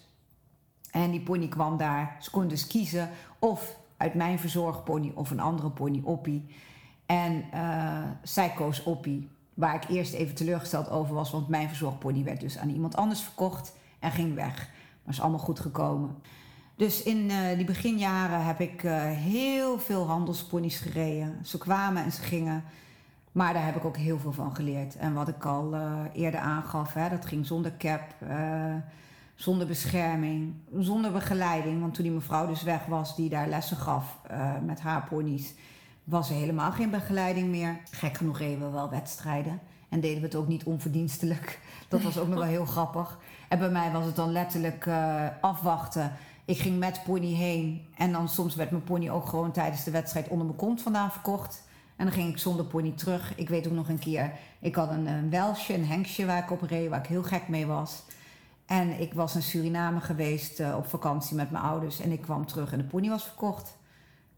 En 0.91 1.12
die 1.12 1.22
pony 1.22 1.48
kwam 1.48 1.77
daar. 1.77 2.17
Ze 2.20 2.32
kon 2.32 2.48
dus 2.48 2.67
kiezen 2.67 3.10
of 3.39 3.77
uit 3.98 4.13
mijn 4.13 4.39
verzorgpony 4.39 5.12
of 5.15 5.32
een 5.32 5.39
andere 5.39 5.70
pony, 5.70 6.01
Oppie. 6.03 6.46
En 7.05 7.46
uh, 7.53 8.03
zij 8.24 8.50
koos 8.50 8.84
Oppie. 8.84 9.29
Waar 9.55 9.75
ik 9.75 9.89
eerst 9.89 10.13
even 10.13 10.35
teleurgesteld 10.35 10.89
over 10.89 11.15
was, 11.15 11.31
want 11.31 11.47
mijn 11.47 11.67
verzorgpony 11.67 12.24
werd 12.24 12.39
dus 12.39 12.57
aan 12.57 12.69
iemand 12.69 12.95
anders 12.95 13.21
verkocht 13.21 13.75
en 14.00 14.12
ging 14.12 14.36
weg. 14.36 14.69
Maar 15.03 15.13
is 15.13 15.21
allemaal 15.21 15.39
goed 15.39 15.60
gekomen. 15.60 16.15
Dus 16.75 17.03
in 17.03 17.30
uh, 17.30 17.56
die 17.56 17.65
beginjaren 17.65 18.45
heb 18.45 18.60
ik 18.60 18.84
uh, 18.84 19.01
heel 19.12 19.80
veel 19.80 20.08
handelsponies 20.08 20.77
gereden. 20.77 21.39
Ze 21.43 21.58
kwamen 21.58 22.03
en 22.03 22.12
ze 22.12 22.21
gingen. 22.21 22.63
Maar 23.32 23.53
daar 23.53 23.65
heb 23.65 23.75
ik 23.75 23.86
ook 23.86 23.97
heel 23.97 24.19
veel 24.19 24.34
van 24.34 24.56
geleerd. 24.56 24.97
En 24.97 25.13
wat 25.13 25.27
ik 25.27 25.45
al 25.45 25.73
uh, 25.73 25.99
eerder 26.13 26.39
aangaf, 26.39 26.93
hè, 26.93 27.10
dat 27.10 27.25
ging 27.25 27.45
zonder 27.45 27.73
cap, 27.77 28.01
zonder 29.36 29.67
bescherming, 29.67 30.53
zonder 30.80 31.12
begeleiding. 31.12 31.82
Want 31.82 31.93
toen 31.93 32.03
die 32.03 32.13
mevrouw 32.13 32.47
dus 32.47 32.63
weg 32.63 32.86
was 32.86 33.15
die 33.15 33.30
daar 33.30 33.47
lessen 33.47 33.77
gaf 33.77 34.19
met 34.65 34.80
haar 34.80 35.03
ponies, 35.03 35.53
was 36.06 36.30
er 36.30 36.36
helemaal 36.36 36.72
geen 36.72 36.89
begeleiding 36.89 37.48
meer. 37.48 37.80
Gek 37.91 38.18
genoeg 38.18 38.38
reden 38.38 38.60
we 38.60 38.70
wel 38.70 38.89
wedstrijden. 38.89 39.60
En 39.89 40.00
deden 40.00 40.20
we 40.20 40.26
het 40.26 40.36
ook 40.36 40.48
niet 40.48 40.63
onverdienstelijk. 40.63 41.60
Dat 41.89 42.02
was 42.02 42.18
ook 42.18 42.28
nog 42.28 42.39
wel 42.39 42.48
heel 42.48 42.65
grappig. 42.65 43.20
En 43.50 43.60
bij 43.60 43.70
mij 43.70 43.91
was 43.91 44.06
het 44.06 44.15
dan 44.15 44.32
letterlijk 44.32 44.86
uh, 44.86 45.26
afwachten. 45.41 46.12
Ik 46.46 46.58
ging 46.58 46.80
met 46.80 47.02
pony 47.04 47.34
heen. 47.34 47.86
En 47.98 48.12
dan 48.12 48.30
soms 48.30 48.56
werd 48.56 48.72
mijn 48.72 48.84
pony 48.84 49.10
ook 49.10 49.26
gewoon 49.26 49.52
tijdens 49.52 49.84
de 49.84 49.91
wedstrijd 49.91 50.28
onder 50.28 50.46
mijn 50.46 50.58
kont 50.58 50.82
vandaan 50.82 51.12
verkocht. 51.12 51.63
En 51.96 52.06
dan 52.06 52.13
ging 52.13 52.30
ik 52.30 52.38
zonder 52.38 52.65
pony 52.65 52.91
terug. 52.91 53.34
Ik 53.36 53.50
weet 53.50 53.68
ook 53.68 53.74
nog 53.74 53.89
een 53.89 54.00
keer, 54.00 54.32
ik 54.60 54.76
had 54.76 54.89
een, 54.89 55.08
een 55.08 55.30
Welsje, 55.30 55.74
een 55.74 55.86
Henksje 55.86 56.26
waar 56.26 56.44
ik 56.44 56.52
op 56.52 56.62
reed, 56.62 56.89
waar 56.89 57.00
ik 57.00 57.06
heel 57.06 57.24
gek 57.24 57.48
mee 57.48 57.65
was. 57.65 58.04
En 58.65 59.00
ik 59.00 59.13
was 59.13 59.36
in 59.36 59.41
Suriname 59.41 60.00
geweest 60.00 60.60
uh, 60.60 60.76
op 60.78 60.88
vakantie 60.88 61.36
met 61.36 61.52
mijn 61.52 61.63
ouders. 61.63 62.00
En 62.00 62.12
ik 62.12 62.22
kwam 62.22 62.46
terug 62.46 62.72
en 62.72 62.78
de 62.78 62.84
pony 62.84 63.10
was 63.10 63.24
verkocht. 63.24 63.78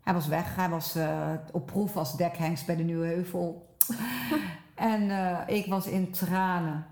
Hij 0.07 0.15
was 0.15 0.27
weg. 0.27 0.55
Hij 0.55 0.69
was 0.69 0.95
uh, 0.95 1.31
op 1.51 1.65
proef 1.65 1.97
als 1.97 2.17
dekhengst 2.17 2.65
bij 2.65 2.75
de 2.75 2.83
Nieuwe 2.83 3.05
Heuvel. 3.05 3.75
en 4.75 5.01
uh, 5.01 5.39
ik 5.47 5.65
was 5.65 5.87
in 5.87 6.11
tranen. 6.11 6.85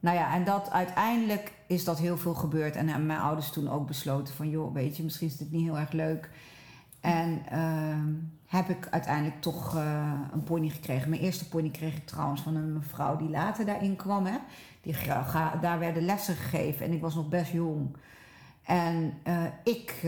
Nou 0.00 0.16
ja, 0.16 0.34
en 0.34 0.44
dat 0.44 0.70
uiteindelijk 0.70 1.52
is 1.66 1.84
dat 1.84 1.98
heel 1.98 2.16
veel 2.16 2.34
gebeurd. 2.34 2.76
En 2.76 2.88
hebben 2.88 3.06
mijn 3.06 3.20
ouders 3.20 3.50
toen 3.50 3.70
ook 3.70 3.86
besloten 3.86 4.34
van... 4.34 4.50
joh, 4.50 4.74
weet 4.74 4.96
je, 4.96 5.02
misschien 5.02 5.26
is 5.26 5.36
dit 5.36 5.50
niet 5.50 5.62
heel 5.62 5.78
erg 5.78 5.92
leuk. 5.92 6.30
En 7.00 7.42
uh, 7.52 8.26
heb 8.46 8.68
ik 8.68 8.88
uiteindelijk 8.90 9.40
toch 9.40 9.76
uh, 9.76 10.12
een 10.32 10.44
pony 10.44 10.68
gekregen. 10.68 11.10
Mijn 11.10 11.22
eerste 11.22 11.48
pony 11.48 11.70
kreeg 11.70 11.96
ik 11.96 12.06
trouwens 12.06 12.40
van 12.40 12.56
een 12.56 12.72
mevrouw 12.72 13.16
die 13.16 13.30
later 13.30 13.66
daarin 13.66 13.96
kwam. 13.96 14.26
Hè. 14.26 14.36
Die, 14.82 14.94
ga, 14.94 15.56
daar 15.60 15.78
werden 15.78 16.04
lessen 16.04 16.34
gegeven 16.34 16.86
en 16.86 16.92
ik 16.92 17.00
was 17.00 17.14
nog 17.14 17.28
best 17.28 17.52
jong. 17.52 17.96
En 18.62 19.14
ik, 19.64 20.06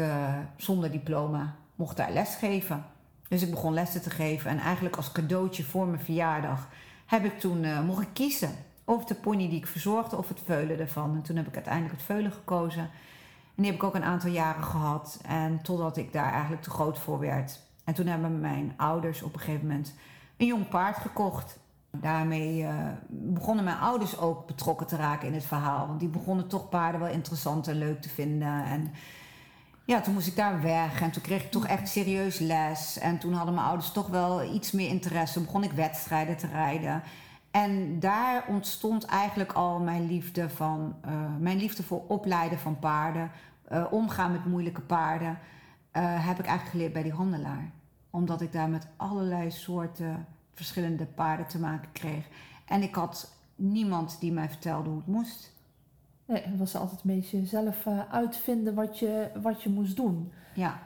zonder 0.57 0.91
diploma, 0.91 1.55
mocht 1.75 1.97
daar 1.97 2.13
les 2.13 2.35
geven. 2.35 2.85
Dus 3.29 3.43
ik 3.43 3.51
begon 3.51 3.75
lessen 3.75 4.03
te 4.03 4.11
geven. 4.11 4.51
En 4.51 4.59
eigenlijk 4.59 4.97
als 4.97 5.13
cadeautje 5.13 5.65
voor 5.65 5.87
mijn 5.87 6.03
verjaardag 6.03 6.69
heb 7.07 7.25
ik 7.25 7.39
toen 7.39 7.65
uh, 7.65 7.81
mocht 7.81 8.03
ik 8.03 8.09
kiezen. 8.13 8.51
Of 8.85 9.05
de 9.05 9.15
pony 9.15 9.49
die 9.49 9.59
ik 9.59 9.67
verzorgde 9.67 10.17
of 10.17 10.29
het 10.29 10.41
veulen 10.45 10.79
ervan. 10.79 11.15
En 11.15 11.23
toen 11.23 11.37
heb 11.37 11.47
ik 11.47 11.55
uiteindelijk 11.55 11.95
het 11.95 12.05
veulen 12.05 12.33
gekozen. 12.33 12.83
En 12.83 13.63
die 13.63 13.67
heb 13.67 13.75
ik 13.75 13.83
ook 13.83 13.95
een 13.95 14.05
aantal 14.05 14.31
jaren 14.31 14.65
gehad. 14.65 15.21
En 15.27 15.63
totdat 15.63 15.97
ik 15.97 16.13
daar 16.13 16.33
eigenlijk 16.33 16.63
te 16.63 16.71
groot 16.71 16.99
voor 16.99 17.19
werd. 17.19 17.61
En 17.85 17.95
toen 17.95 18.07
hebben 18.07 18.41
mijn 18.41 18.73
ouders 18.77 19.23
op 19.23 19.35
een 19.35 19.41
gegeven 19.41 19.67
moment 19.67 19.95
een 20.37 20.47
jong 20.47 20.69
paard 20.69 20.97
gekocht. 20.97 21.59
Daarmee 21.91 22.63
uh, 22.63 22.75
begonnen 23.09 23.65
mijn 23.65 23.79
ouders 23.79 24.19
ook 24.19 24.47
betrokken 24.47 24.87
te 24.87 24.97
raken 24.97 25.29
in 25.29 25.35
het 25.35 25.45
verhaal. 25.45 25.87
Want 25.87 26.01
die 26.01 26.09
begonnen 26.09 26.49
toch 26.49 26.69
paarden 26.69 27.01
wel 27.01 27.11
interessant 27.11 27.69
en 27.69 27.79
leuk 27.79 28.03
te 28.03 28.09
vinden. 28.09 28.65
En 28.65 28.93
ja, 29.85 30.01
toen 30.01 30.15
moest 30.15 30.27
ik 30.27 30.37
daar 30.37 30.63
weg 30.63 31.01
en 31.01 31.11
toen 31.11 31.23
kreeg 31.23 31.45
ik 31.45 31.51
toch 31.51 31.67
echt 31.67 31.89
serieus 31.89 32.39
les. 32.39 32.99
En 32.99 33.19
toen 33.19 33.33
hadden 33.33 33.55
mijn 33.55 33.67
ouders 33.67 33.93
toch 33.93 34.07
wel 34.07 34.55
iets 34.55 34.73
meer 34.73 34.89
interesse. 34.89 35.41
Begon 35.41 35.63
ik 35.63 35.73
wedstrijden 35.73 36.37
te 36.37 36.47
rijden. 36.47 37.03
En 37.51 38.01
daar 38.01 38.45
ontstond 38.49 39.05
eigenlijk 39.05 39.53
al 39.53 39.79
mijn 39.81 40.07
liefde, 40.07 40.51
van, 40.51 40.97
uh, 41.07 41.13
mijn 41.39 41.59
liefde 41.59 41.83
voor 41.83 42.05
opleiden 42.09 42.59
van 42.59 42.79
paarden. 42.79 43.31
Uh, 43.73 43.85
omgaan 43.91 44.33
met 44.33 44.45
moeilijke 44.45 44.81
paarden. 44.81 45.29
Uh, 45.29 46.27
heb 46.27 46.39
ik 46.39 46.47
eigenlijk 46.47 46.71
geleerd 46.71 46.93
bij 46.93 47.03
die 47.03 47.13
handelaar. 47.13 47.71
Omdat 48.11 48.41
ik 48.41 48.53
daar 48.53 48.69
met 48.69 48.87
allerlei 48.97 49.51
soorten 49.51 50.27
verschillende 50.55 51.07
paarden 51.07 51.47
te 51.47 51.59
maken 51.59 51.93
kreeg. 51.93 52.29
En 52.65 52.83
ik 52.83 52.95
had 52.95 53.33
niemand 53.57 54.21
die 54.21 54.33
mij 54.33 54.49
vertelde 54.49 54.89
hoe 54.89 54.99
het 54.99 55.07
moest. 55.07 55.54
Nee, 56.27 56.43
het 56.43 56.59
was 56.59 56.77
altijd 56.77 57.01
een 57.05 57.15
beetje 57.15 57.47
zelf 57.47 57.87
uh, 57.87 58.01
uitvinden 58.11 58.75
wat 58.75 58.99
je, 58.99 59.31
wat 59.43 59.63
je 59.63 59.71
moest 59.71 59.97
doen. 59.97 60.33
Ja. 60.55 60.79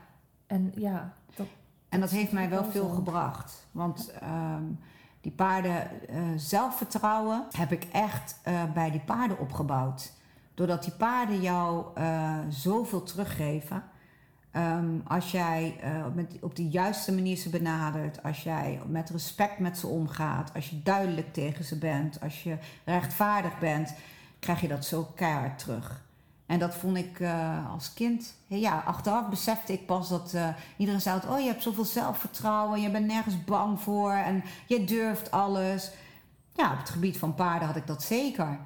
En 0.46 0.72
ja, 0.74 1.12
dat, 1.34 1.46
en 1.88 2.00
dat 2.00 2.10
heeft 2.10 2.32
mij 2.32 2.48
wel 2.48 2.64
veel 2.64 2.88
gebracht. 2.88 3.66
Want 3.70 4.12
um, 4.22 4.78
die 5.20 5.32
paarden 5.32 5.90
uh, 6.10 6.18
zelfvertrouwen 6.36 7.46
heb 7.56 7.72
ik 7.72 7.84
echt 7.84 8.40
uh, 8.48 8.72
bij 8.72 8.90
die 8.90 9.00
paarden 9.00 9.38
opgebouwd. 9.38 10.12
Doordat 10.54 10.82
die 10.82 10.92
paarden 10.92 11.40
jou 11.40 11.86
zoveel 12.48 13.02
teruggeven. 13.02 13.82
Um, 14.52 15.02
als 15.06 15.30
jij 15.30 15.80
met, 16.14 16.36
op 16.40 16.56
de 16.56 16.68
juiste 16.68 17.14
manier 17.14 17.36
ze 17.36 17.50
benadert, 17.50 18.22
als 18.22 18.42
jij 18.42 18.80
met 18.86 19.10
respect 19.10 19.58
met 19.58 19.78
ze 19.78 19.86
omgaat, 19.86 20.54
als 20.54 20.70
je 20.70 20.82
duidelijk 20.82 21.32
tegen 21.32 21.64
ze 21.64 21.78
bent, 21.78 22.20
als 22.20 22.42
je 22.42 22.56
rechtvaardig 22.84 23.58
bent, 23.58 23.94
krijg 24.38 24.60
je 24.60 24.68
dat 24.68 24.84
zo 24.84 25.08
keihard 25.14 25.58
terug. 25.58 26.06
En 26.48 26.58
dat 26.58 26.74
vond 26.74 26.96
ik 26.96 27.20
eh, 27.20 27.72
als 27.72 27.92
kind, 27.92 28.34
ja, 28.46 28.82
achteraf 28.86 29.28
besefte 29.28 29.72
ik 29.72 29.86
pas 29.86 30.08
dat 30.08 30.32
uh, 30.34 30.48
iedereen 30.76 31.00
zei: 31.00 31.20
Oh, 31.28 31.40
je 31.40 31.46
hebt 31.46 31.62
zoveel 31.62 31.84
zelfvertrouwen, 31.84 32.80
je 32.80 32.90
bent 32.90 33.06
nergens 33.06 33.44
bang 33.44 33.80
voor 33.80 34.12
en 34.12 34.44
je 34.66 34.84
durft 34.84 35.30
alles. 35.30 35.90
Ja, 36.52 36.72
op 36.72 36.78
het 36.78 36.90
gebied 36.90 37.18
van 37.18 37.34
paarden 37.34 37.68
had 37.68 37.76
ik 37.76 37.86
dat 37.86 38.02
zeker. 38.02 38.58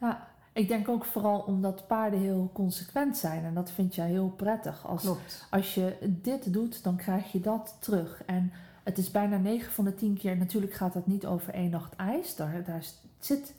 Ja, 0.00 0.28
ik 0.52 0.68
denk 0.68 0.88
ook 0.88 1.04
vooral 1.04 1.38
omdat 1.38 1.86
paarden 1.86 2.20
heel 2.20 2.50
consequent 2.52 3.16
zijn 3.16 3.44
en 3.44 3.54
dat 3.54 3.70
vind 3.70 3.94
jij 3.94 4.08
heel 4.08 4.28
prettig. 4.36 4.86
Als, 4.86 5.02
Klopt. 5.02 5.46
als 5.50 5.74
je 5.74 5.96
dit 6.22 6.52
doet, 6.52 6.82
dan 6.82 6.96
krijg 6.96 7.32
je 7.32 7.40
dat 7.40 7.76
terug. 7.78 8.22
En 8.24 8.52
het 8.84 8.98
is 8.98 9.10
bijna 9.10 9.36
9 9.36 9.72
van 9.72 9.84
de 9.84 9.94
10 9.94 10.16
keer, 10.16 10.36
natuurlijk 10.36 10.74
gaat 10.74 10.92
dat 10.92 11.06
niet 11.06 11.26
over 11.26 11.54
één 11.54 11.70
nacht 11.70 11.96
ijs, 11.96 12.36
daar, 12.36 12.64
daar 12.64 12.84
zit 13.18 13.54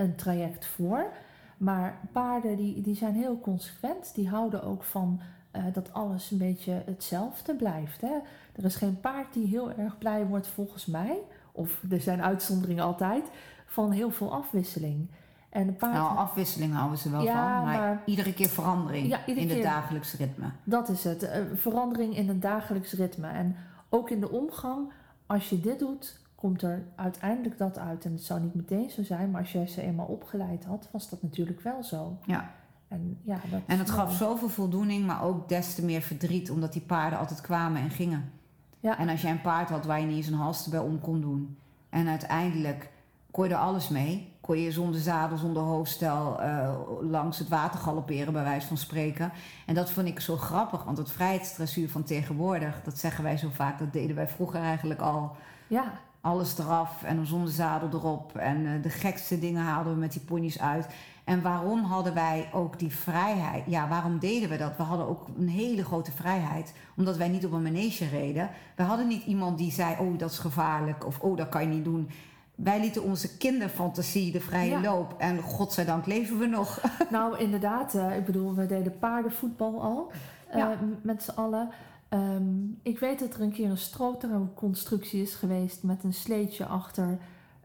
een 0.00 0.14
traject 0.14 0.66
voor. 0.66 1.12
Maar 1.56 2.00
paarden 2.12 2.56
die, 2.56 2.80
die 2.80 2.94
zijn 2.94 3.14
heel 3.14 3.40
consequent. 3.40 4.14
Die 4.14 4.28
houden 4.28 4.62
ook 4.62 4.82
van 4.82 5.20
uh, 5.56 5.64
dat 5.72 5.92
alles 5.92 6.30
een 6.30 6.38
beetje 6.38 6.82
hetzelfde 6.86 7.54
blijft. 7.54 8.00
Hè? 8.00 8.14
Er 8.56 8.64
is 8.64 8.76
geen 8.76 9.00
paard 9.00 9.32
die 9.32 9.46
heel 9.46 9.72
erg 9.72 9.98
blij 9.98 10.26
wordt 10.26 10.46
volgens 10.46 10.86
mij. 10.86 11.18
Of 11.52 11.82
er 11.90 12.00
zijn 12.00 12.22
uitzonderingen 12.22 12.84
altijd. 12.84 13.24
Van 13.66 13.90
heel 13.90 14.10
veel 14.10 14.32
afwisseling. 14.32 15.10
En 15.50 15.68
een 15.68 15.76
paard... 15.76 15.92
Nou, 15.92 16.16
afwisseling 16.16 16.74
houden 16.74 16.98
ze 16.98 17.10
wel 17.10 17.22
ja, 17.22 17.56
van. 17.56 17.64
Maar, 17.64 17.78
maar, 17.78 18.02
iedere 18.04 18.32
keer 18.32 18.48
verandering 18.48 19.08
ja, 19.08 19.26
in 19.26 19.50
het 19.50 19.62
dagelijks 19.62 20.14
ritme. 20.14 20.50
Dat 20.64 20.88
is 20.88 21.04
het. 21.04 21.22
Uh, 21.22 21.30
verandering 21.54 22.16
in 22.16 22.28
het 22.28 22.42
dagelijks 22.42 22.92
ritme. 22.92 23.28
En 23.28 23.56
ook 23.88 24.10
in 24.10 24.20
de 24.20 24.30
omgang. 24.30 24.92
Als 25.26 25.48
je 25.48 25.60
dit 25.60 25.78
doet, 25.78 26.20
komt 26.40 26.62
er 26.62 26.86
uiteindelijk 26.94 27.58
dat 27.58 27.78
uit. 27.78 28.04
En 28.04 28.12
het 28.12 28.22
zou 28.22 28.40
niet 28.40 28.54
meteen 28.54 28.90
zo 28.90 29.02
zijn, 29.02 29.30
maar 29.30 29.40
als 29.40 29.52
je 29.52 29.66
ze 29.66 29.82
eenmaal 29.82 30.06
opgeleid 30.06 30.64
had, 30.64 30.88
was 30.92 31.10
dat 31.10 31.22
natuurlijk 31.22 31.60
wel 31.60 31.82
zo. 31.82 32.16
Ja. 32.26 32.50
En, 32.88 33.18
ja, 33.22 33.40
dat 33.50 33.60
en 33.66 33.78
het 33.78 33.90
gaf 33.90 34.14
zoveel 34.14 34.48
voldoening, 34.48 35.06
maar 35.06 35.22
ook 35.22 35.48
des 35.48 35.74
te 35.74 35.84
meer 35.84 36.00
verdriet, 36.00 36.50
omdat 36.50 36.72
die 36.72 36.82
paarden 36.82 37.18
altijd 37.18 37.40
kwamen 37.40 37.82
en 37.82 37.90
gingen. 37.90 38.32
Ja. 38.80 38.98
En 38.98 39.08
als 39.08 39.22
jij 39.22 39.30
een 39.30 39.40
paard 39.40 39.68
had 39.68 39.84
waar 39.84 40.00
je 40.00 40.06
niet 40.06 40.16
eens 40.16 40.26
een 40.26 40.34
hals 40.34 40.64
erbij 40.64 40.80
om 40.80 41.00
kon 41.00 41.20
doen. 41.20 41.58
En 41.88 42.08
uiteindelijk 42.08 42.90
kon 43.30 43.48
je 43.48 43.54
er 43.54 43.60
alles 43.60 43.88
mee. 43.88 44.32
Kon 44.40 44.58
je 44.58 44.72
zonder 44.72 45.00
zadel, 45.00 45.36
zonder 45.36 45.62
hoofdstel 45.62 46.42
uh, 46.42 46.74
langs 47.00 47.38
het 47.38 47.48
water 47.48 47.80
galopperen, 47.80 48.32
bij 48.32 48.42
wijze 48.42 48.66
van 48.66 48.76
spreken. 48.76 49.32
En 49.66 49.74
dat 49.74 49.90
vond 49.90 50.06
ik 50.06 50.20
zo 50.20 50.36
grappig, 50.36 50.84
want 50.84 50.98
het 50.98 51.10
vrijheidsdressuur 51.10 51.88
van 51.88 52.02
tegenwoordig, 52.02 52.80
dat 52.84 52.98
zeggen 52.98 53.24
wij 53.24 53.36
zo 53.36 53.48
vaak, 53.52 53.78
dat 53.78 53.92
deden 53.92 54.16
wij 54.16 54.28
vroeger 54.28 54.60
eigenlijk 54.60 55.00
al. 55.00 55.36
Ja 55.66 55.92
alles 56.20 56.58
eraf 56.58 57.02
en 57.02 57.16
een 57.16 57.26
zonnezadel 57.26 57.88
erop. 57.92 58.36
En 58.36 58.60
uh, 58.60 58.82
de 58.82 58.88
gekste 58.88 59.38
dingen 59.38 59.62
haalden 59.62 59.92
we 59.92 59.98
met 59.98 60.12
die 60.12 60.20
ponies 60.20 60.60
uit. 60.60 60.86
En 61.24 61.42
waarom 61.42 61.84
hadden 61.84 62.14
wij 62.14 62.48
ook 62.52 62.78
die 62.78 62.94
vrijheid? 62.94 63.64
Ja, 63.66 63.88
waarom 63.88 64.18
deden 64.18 64.48
we 64.48 64.56
dat? 64.56 64.76
We 64.76 64.82
hadden 64.82 65.08
ook 65.08 65.26
een 65.38 65.48
hele 65.48 65.84
grote 65.84 66.12
vrijheid. 66.12 66.74
Omdat 66.96 67.16
wij 67.16 67.28
niet 67.28 67.46
op 67.46 67.52
een 67.52 67.62
manege 67.62 68.08
reden. 68.08 68.50
We 68.76 68.82
hadden 68.82 69.06
niet 69.06 69.24
iemand 69.24 69.58
die 69.58 69.72
zei: 69.72 69.96
Oh, 69.98 70.18
dat 70.18 70.30
is 70.30 70.38
gevaarlijk. 70.38 71.06
Of 71.06 71.20
Oh, 71.20 71.36
dat 71.36 71.48
kan 71.48 71.62
je 71.62 71.68
niet 71.68 71.84
doen. 71.84 72.10
Wij 72.54 72.80
lieten 72.80 73.02
onze 73.02 73.36
kinderfantasie 73.36 74.32
de 74.32 74.40
vrije 74.40 74.80
loop. 74.80 75.14
En 75.18 75.42
godzijdank 75.42 76.06
leven 76.06 76.38
we 76.38 76.46
nog. 76.46 76.80
Nou, 77.10 77.38
inderdaad. 77.38 77.94
Uh, 77.94 78.16
ik 78.16 78.24
bedoel, 78.24 78.54
we 78.54 78.66
deden 78.66 78.98
paardenvoetbal 78.98 79.82
al. 79.82 80.10
Uh, 80.50 80.56
ja. 80.56 80.76
Met 81.02 81.22
z'n 81.22 81.30
allen. 81.30 81.70
Um, 82.14 82.78
ik 82.82 82.98
weet 82.98 83.18
dat 83.18 83.34
er 83.34 83.40
een 83.40 83.52
keer 83.52 83.70
een 83.70 83.78
strootrouwconstructie 83.78 85.22
is 85.22 85.34
geweest 85.34 85.82
met 85.82 86.04
een 86.04 86.14
sleetje 86.14 86.66
achter 86.66 87.18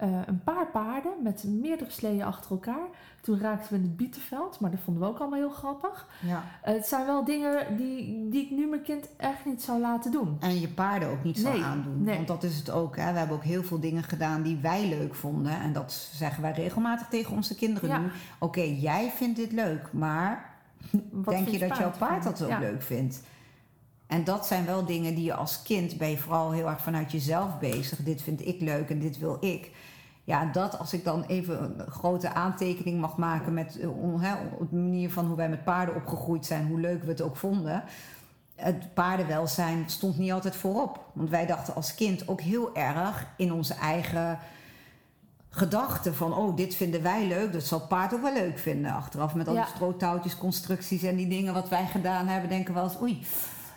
uh, 0.04 0.20
een 0.26 0.44
paar 0.44 0.68
paarden 0.68 1.12
met 1.24 1.44
meerdere 1.44 1.90
sleeën 1.90 2.24
achter 2.24 2.52
elkaar. 2.52 2.88
Toen 3.22 3.40
raakten 3.40 3.70
we 3.70 3.76
in 3.76 3.84
het 3.84 3.98
bietenveld, 3.98 4.60
maar 4.60 4.72
dat 4.72 4.80
vonden 4.80 5.04
we 5.04 5.10
ook 5.10 5.20
allemaal 5.20 5.40
heel 5.40 5.50
grappig. 5.50 6.08
Ja. 6.22 6.38
Uh, 6.38 6.74
het 6.74 6.88
zijn 6.88 7.06
wel 7.06 7.24
dingen 7.24 7.78
die, 7.78 8.30
die 8.30 8.44
ik 8.46 8.52
nu 8.52 8.68
mijn 8.68 8.82
kind 8.82 9.10
echt 9.18 9.46
niet 9.46 9.62
zou 9.62 9.80
laten 9.80 10.12
doen. 10.12 10.38
En 10.40 10.60
je 10.60 10.68
paarden 10.70 11.10
ook 11.10 11.24
niet 11.24 11.38
zou 11.38 11.62
aandoen. 11.62 12.04
Nee. 12.04 12.16
Want 12.16 12.28
dat 12.28 12.44
is 12.44 12.58
het 12.58 12.70
ook. 12.70 12.96
Hè. 12.96 13.12
We 13.12 13.18
hebben 13.18 13.36
ook 13.36 13.44
heel 13.44 13.64
veel 13.64 13.80
dingen 13.80 14.04
gedaan 14.04 14.42
die 14.42 14.58
wij 14.62 14.88
leuk 14.88 15.16
vonden. 15.16 15.60
En 15.60 15.74
dat 15.74 15.92
zeggen 16.14 16.42
wij 16.42 16.52
regelmatig 16.52 17.08
tegen 17.08 17.36
onze 17.36 17.56
kinderen 17.56 17.90
Ja. 17.90 18.00
nu. 18.00 18.08
Oké, 18.40 18.62
jij 18.62 19.12
vindt 19.16 19.36
dit 19.38 19.52
leuk, 19.52 19.90
maar 19.94 20.54
Wat 21.12 21.34
denk 21.34 21.48
je 21.48 21.60
dat 21.60 21.78
jouw 21.78 21.92
paard 21.92 21.98
paard 21.98 22.24
dat 22.24 22.44
ook 22.44 22.50
Ja. 22.50 22.60
leuk 22.60 22.82
vindt? 22.82 23.22
En 24.08 24.24
dat 24.24 24.46
zijn 24.46 24.66
wel 24.66 24.86
dingen 24.86 25.16
die 25.16 25.24
je 25.24 25.34
als 25.34 25.62
kind 25.62 25.98
ben 25.98 26.10
je 26.10 26.18
vooral 26.18 26.52
heel 26.52 26.70
erg 26.70 26.82
vanuit 26.82 27.12
jezelf 27.12 27.60
bezig. 27.60 27.98
Dit 28.04 28.22
vind 28.22 28.48
ik 28.48 28.62
leuk 28.62 28.90
en 28.90 29.00
dit 29.00 29.18
wil 29.18 29.38
ik. 29.40 29.72
Ja, 30.24 30.46
dat 30.46 30.80
als 30.80 30.94
ik 30.94 31.04
dan 31.04 31.24
even 31.24 31.80
een 31.80 31.92
grote 31.92 32.34
aantekening 32.34 33.00
mag 33.02 33.18
maken 33.18 33.54
met 33.54 33.80
eh, 33.80 33.90
op 34.60 34.70
de 34.70 34.76
manier 34.76 35.12
van 35.12 35.26
hoe 35.26 35.36
wij 35.36 35.50
met 35.50 35.64
paarden 35.64 35.96
opgegroeid 35.96 36.46
zijn, 36.46 36.68
hoe 36.68 36.80
leuk 36.80 37.04
we 37.04 37.10
het 37.10 37.22
ook 37.22 37.36
vonden. 37.36 37.84
Het 38.56 38.94
paardenwelzijn 38.94 39.84
stond 39.88 40.18
niet 40.18 40.32
altijd 40.32 40.56
voorop. 40.56 41.00
Want 41.14 41.30
wij 41.30 41.46
dachten 41.46 41.76
als 41.76 41.96
kind 41.96 42.28
ook 42.28 42.42
heel 42.42 42.76
erg 42.76 43.28
in 43.38 43.54
onze 43.54 43.74
eigen 43.74 44.40
gedachten 45.50 46.16
van, 46.16 46.34
oh, 46.34 46.56
dit 46.56 46.76
vinden 46.76 47.02
wij 47.04 47.28
leuk, 47.28 47.54
dat 47.54 47.64
zal 47.64 47.80
het 47.80 47.88
paard 47.88 48.14
ook 48.14 48.22
wel 48.22 48.34
leuk 48.34 48.58
vinden. 48.60 48.92
Achteraf 48.94 49.36
met 49.36 49.48
al 49.48 49.54
die 49.54 49.62
Ja. 49.64 49.68
strootouwtjes, 49.70 50.38
constructies 50.38 51.04
en 51.04 51.16
die 51.16 51.28
dingen 51.28 51.54
wat 51.54 51.70
wij 51.70 51.86
gedaan 51.86 52.28
hebben, 52.28 52.50
denken 52.50 52.74
we 52.74 52.80
wel 52.80 52.90
eens, 52.90 53.02
oei, 53.02 53.26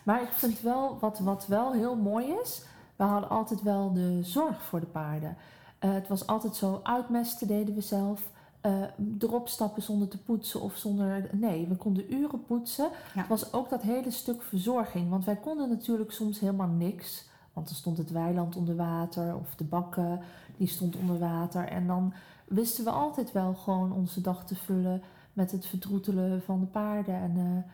Maar 0.09 0.23
ik 0.23 0.29
vind 0.29 0.61
wel, 0.61 0.99
wat, 1.01 1.19
wat 1.19 1.47
wel 1.47 1.73
heel 1.73 1.97
mooi 1.97 2.27
is, 2.43 2.63
we 2.97 3.05
hadden 3.05 3.31
altijd 3.31 3.63
wel 3.63 3.93
de 3.93 4.19
zorg 4.23 4.63
voor 4.63 4.81
de 4.81 4.87
paarden. 4.87 5.37
Eh, 5.79 5.93
het 5.93 6.09
was 6.09 6.27
altijd 6.27 6.57
zo, 6.57 6.81
uitmesten 6.83 7.47
deden 7.47 7.75
we 7.75 7.81
zelf. 7.81 8.31
eh, 8.61 8.73
erop 9.19 9.49
stappen 9.49 9.83
zonder 9.83 10.09
te 10.09 10.19
poetsen 10.19 10.61
of 10.61 10.77
zonder... 10.77 11.29
Nee, 11.33 11.67
we 11.67 11.77
konden 11.77 12.15
uren 12.15 12.45
poetsen. 12.45 12.89
Ja. 13.15 13.21
Het 13.21 13.29
was 13.29 13.53
ook 13.53 13.71
dat 13.71 13.83
hele 13.83 14.11
stuk 14.11 14.43
verzorging. 14.43 15.11
Want 15.11 15.25
wij 15.25 15.37
konden 15.37 15.69
natuurlijk 15.69 16.13
soms 16.13 16.41
helemaal 16.41 16.69
niks. 16.69 17.29
Want 17.53 17.67
dan 17.67 17.77
stond 17.77 17.99
het 17.99 18.11
weiland 18.11 18.57
onder 18.57 18.77
water 18.77 19.37
of 19.37 19.55
de 19.57 19.65
bakken, 19.65 20.21
die 20.57 20.69
stond 20.69 20.97
onder 20.97 21.19
water. 21.19 21.65
En 21.69 21.87
dan 21.87 22.13
wisten 22.45 22.85
we 22.85 22.91
altijd 22.91 23.33
wel 23.33 23.55
gewoon 23.55 23.93
onze 23.93 24.21
dag 24.21 24.47
te 24.47 24.55
vullen 24.55 25.03
met 25.33 25.53
het 25.53 25.67
verdroetelen 25.67 26.43
van 26.43 26.61
de 26.61 26.67
paarden. 26.67 27.15
En 27.15 27.33
eh, 27.37 27.73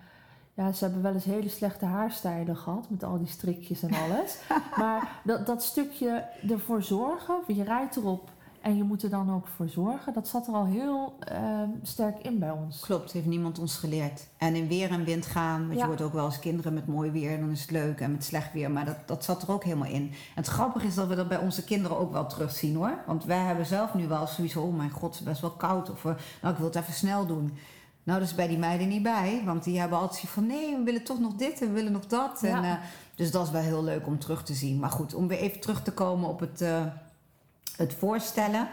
ja, 0.55 0.73
ze 0.73 0.85
hebben 0.85 1.03
wel 1.03 1.14
eens 1.14 1.25
hele 1.25 1.49
slechte 1.49 1.85
haarstijlen 1.85 2.57
gehad 2.57 2.87
met 2.90 3.05
al 3.05 3.19
die 3.19 3.27
strikjes 3.27 3.83
en 3.83 3.95
alles. 3.95 4.38
maar 4.83 5.21
dat, 5.25 5.47
dat 5.47 5.62
stukje 5.62 6.25
ervoor 6.49 6.83
zorgen, 6.83 7.37
je 7.47 7.64
rijdt 7.64 7.97
erop 7.97 8.33
en 8.61 8.77
je 8.77 8.83
moet 8.83 9.03
er 9.03 9.11
dan 9.11 9.35
ook 9.35 9.47
voor 9.47 9.69
zorgen, 9.69 10.12
dat 10.12 10.29
zat 10.29 10.47
er 10.47 10.55
al 10.55 10.67
heel 10.67 11.14
ehm, 11.19 11.69
sterk 11.83 12.19
in 12.19 12.38
bij 12.38 12.51
ons. 12.51 12.81
Klopt, 12.81 13.12
heeft 13.12 13.27
niemand 13.27 13.59
ons 13.59 13.77
geleerd. 13.77 14.27
En 14.38 14.55
in 14.55 14.69
weer 14.69 14.90
en 14.90 15.05
wind 15.05 15.27
gaan, 15.27 15.61
want 15.61 15.73
Ja. 15.73 15.79
je 15.81 15.87
hoort 15.87 16.01
ook 16.03 16.12
wel 16.12 16.25
eens 16.25 16.38
kinderen 16.38 16.75
met 16.75 16.87
mooi 16.87 17.11
weer, 17.11 17.40
dan 17.40 17.51
is 17.51 17.61
het 17.61 17.71
leuk 17.71 18.01
en 18.01 18.11
met 18.12 18.25
slecht 18.25 18.53
weer, 18.53 18.71
maar 18.71 18.85
dat, 18.85 18.97
dat 19.07 19.25
zat 19.25 19.43
er 19.43 19.51
ook 19.51 19.64
helemaal 19.64 19.88
in. 19.88 20.03
En 20.03 20.12
het 20.35 20.47
grappige 20.47 20.87
is 20.87 20.95
dat 20.95 21.07
we 21.07 21.14
dat 21.14 21.29
bij 21.29 21.38
onze 21.38 21.64
kinderen 21.64 21.99
ook 21.99 22.12
wel 22.12 22.27
terugzien 22.27 22.77
hoor. 22.77 22.99
Want 23.07 23.25
wij 23.25 23.38
hebben 23.45 23.67
zelf 23.67 23.95
nu 23.95 24.09
wel 24.09 24.27
zoiets 24.27 24.55
van, 24.55 24.62
oh 24.62 24.77
mijn 24.77 24.90
god, 24.90 25.11
het 25.11 25.21
is 25.21 25.27
best 25.27 25.40
wel 25.40 25.51
koud 25.51 25.90
of 25.90 26.05
eh, 26.05 26.12
nou 26.43 26.53
ik 26.53 26.59
wil 26.59 26.69
het 26.69 26.77
even 26.77 26.93
snel 26.93 27.27
doen. 27.27 27.53
Nou, 28.05 28.19
dat 28.19 28.29
is 28.29 28.35
bij 28.35 28.49
die 28.49 28.59
meiden 28.59 28.88
niet 28.88 29.03
bij, 29.03 29.43
want 29.45 29.64
die 29.64 29.81
hebben 29.81 29.99
altijd 29.99 30.29
van, 30.29 30.47
nee, 30.47 30.77
we 30.77 30.83
willen 30.83 31.05
toch 31.05 31.21
nog 31.21 31.35
dit 31.35 31.61
en 31.61 31.67
we 31.67 31.73
willen 31.73 31.93
nog 31.93 32.07
dat. 32.07 32.38
Ja. 32.43 32.57
En, 32.57 32.64
eh, 32.64 32.77
dus 33.14 33.31
dat 33.31 33.47
is 33.47 33.53
wel 33.53 33.62
heel 33.62 33.85
leuk 33.85 34.07
om 34.07 34.19
terug 34.19 34.43
te 34.43 34.55
zien. 34.55 34.79
Maar 34.79 34.90
goed, 34.90 35.14
om 35.14 35.29
weer 35.29 35.38
even 35.38 35.61
terug 35.61 35.83
te 35.83 35.93
komen 35.93 36.29
op 36.29 36.40
het, 36.40 36.61
eh, 36.61 36.85
het 37.77 37.95
voorstellen. 37.95 38.69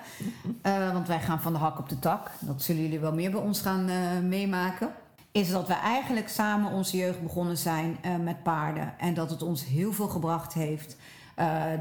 Eh, 0.61 0.93
want 0.93 1.07
wij 1.07 1.19
gaan 1.19 1.41
van 1.41 1.53
de 1.53 1.59
hak 1.59 1.79
op 1.79 1.89
de 1.89 1.99
tak. 1.99 2.31
Dat 2.39 2.61
zullen 2.61 2.81
jullie 2.81 2.99
wel 2.99 3.13
meer 3.13 3.31
bij 3.31 3.39
ons 3.39 3.61
gaan 3.61 3.89
meemaken. 4.27 4.89
Is 5.31 5.51
dat 5.51 5.67
we 5.67 5.73
eigenlijk 5.73 6.29
samen 6.29 6.71
onze 6.71 6.97
jeugd 6.97 7.21
begonnen 7.21 7.57
zijn 7.57 7.97
met 8.23 8.43
paarden. 8.43 8.99
En 8.99 9.13
dat 9.13 9.29
het 9.29 9.41
ons 9.41 9.65
heel 9.65 9.93
veel 9.93 10.07
gebracht 10.07 10.53
heeft. 10.53 10.95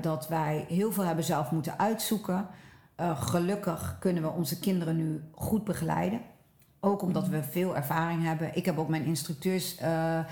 Dat 0.01 0.29
wij 0.29 0.65
heel 0.69 0.93
veel 0.93 1.05
hebben 1.05 1.25
zelf 1.25 1.51
moeten 1.51 1.79
uitzoeken. 1.79 2.47
Gelukkig 3.15 3.97
kunnen 3.99 4.23
we 4.23 4.29
onze 4.29 4.59
kinderen 4.59 4.97
nu 4.97 5.23
goed 5.35 5.65
begeleiden. 5.65 6.21
Ook 6.81 7.03
omdat 7.03 7.29
we 7.29 7.43
veel 7.43 7.77
ervaring 7.77 8.23
hebben. 8.23 8.57
Ik 8.57 8.65
heb 8.65 8.79
ook 8.79 8.89
mijn 8.89 9.05
instructeursdiploma, 9.05 10.27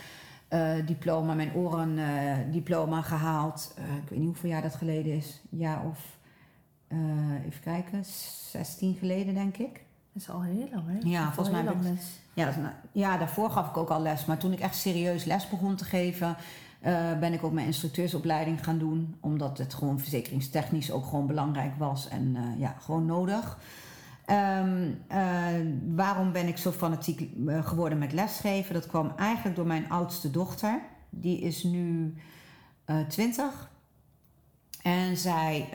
diploma, 0.87 1.35
mijn 1.35 1.55
orendiploma 1.55 3.03
gehaald. 3.03 3.75
Eh, 3.77 3.85
ik 3.85 4.09
weet 4.09 4.19
niet 4.19 4.29
hoeveel 4.29 4.51
jaar 4.51 4.63
dat 4.63 4.75
geleden 4.75 5.13
is. 5.13 5.41
Ja, 5.51 5.83
of 5.89 6.19
eh, 6.89 6.99
even 7.47 7.61
kijken, 7.63 8.05
16 8.51 8.95
geleden 8.95 9.35
denk 9.35 9.57
ik. 9.57 9.87
Dat 10.13 10.23
is 10.23 10.31
al 10.31 10.43
heel 10.43 10.69
lang, 10.73 10.85
hè? 10.87 11.09
Ja, 11.09 11.33
volgens 11.33 11.57
mij 11.57 11.65
lang 11.65 11.83
les. 11.83 12.21
Ja, 12.33 12.45
dat 12.45 12.55
ja, 12.93 13.17
daarvoor 13.17 13.51
gaf 13.51 13.69
ik 13.69 13.77
ook 13.77 13.89
al 13.89 14.03
les. 14.03 14.25
Maar 14.25 14.39
toen 14.39 14.53
ik 14.53 14.61
echt 14.61 14.77
serieus 14.77 15.25
les 15.25 15.49
begon 15.49 15.77
te 15.77 15.85
geven, 15.85 16.37
eh, 16.81 17.19
ben 17.19 17.33
ik 17.33 17.45
ook 17.45 17.53
mijn 17.53 17.67
instructeursopleiding 17.67 18.65
gaan 18.65 18.79
doen. 18.79 19.17
Omdat 19.21 19.59
het 19.59 19.75
gewoon 19.75 19.99
verzekeringstechnisch 19.99 20.91
ook 20.91 21.05
gewoon 21.05 21.27
belangrijk 21.27 21.73
was 21.79 22.09
en 22.09 22.37
eh, 22.37 22.61
ja, 22.61 22.75
gewoon 22.81 23.07
nodig. 23.07 23.59
Ehm, 24.29 24.93
eh, 25.07 25.67
waarom 25.95 26.33
ben 26.33 26.49
ik 26.49 26.57
zo 26.57 26.71
fanatiek 26.71 27.21
eh, 27.47 27.67
geworden 27.67 27.99
met 27.99 28.13
lesgeven? 28.13 28.75
Dat 28.75 28.87
kwam 28.87 29.13
eigenlijk 29.17 29.57
door 29.57 29.67
mijn 29.67 29.91
oudste 29.91 30.31
dochter. 30.31 30.81
Die 31.11 31.41
is 31.41 31.63
nu 31.63 32.15
eh 32.85 33.01
20. 33.01 33.71
En 34.83 35.17
zij, 35.17 35.69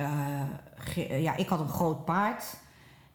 ja, 1.10 1.36
ik 1.36 1.48
had 1.48 1.60
een 1.60 1.68
groot 1.68 2.06
paard. 2.06 2.58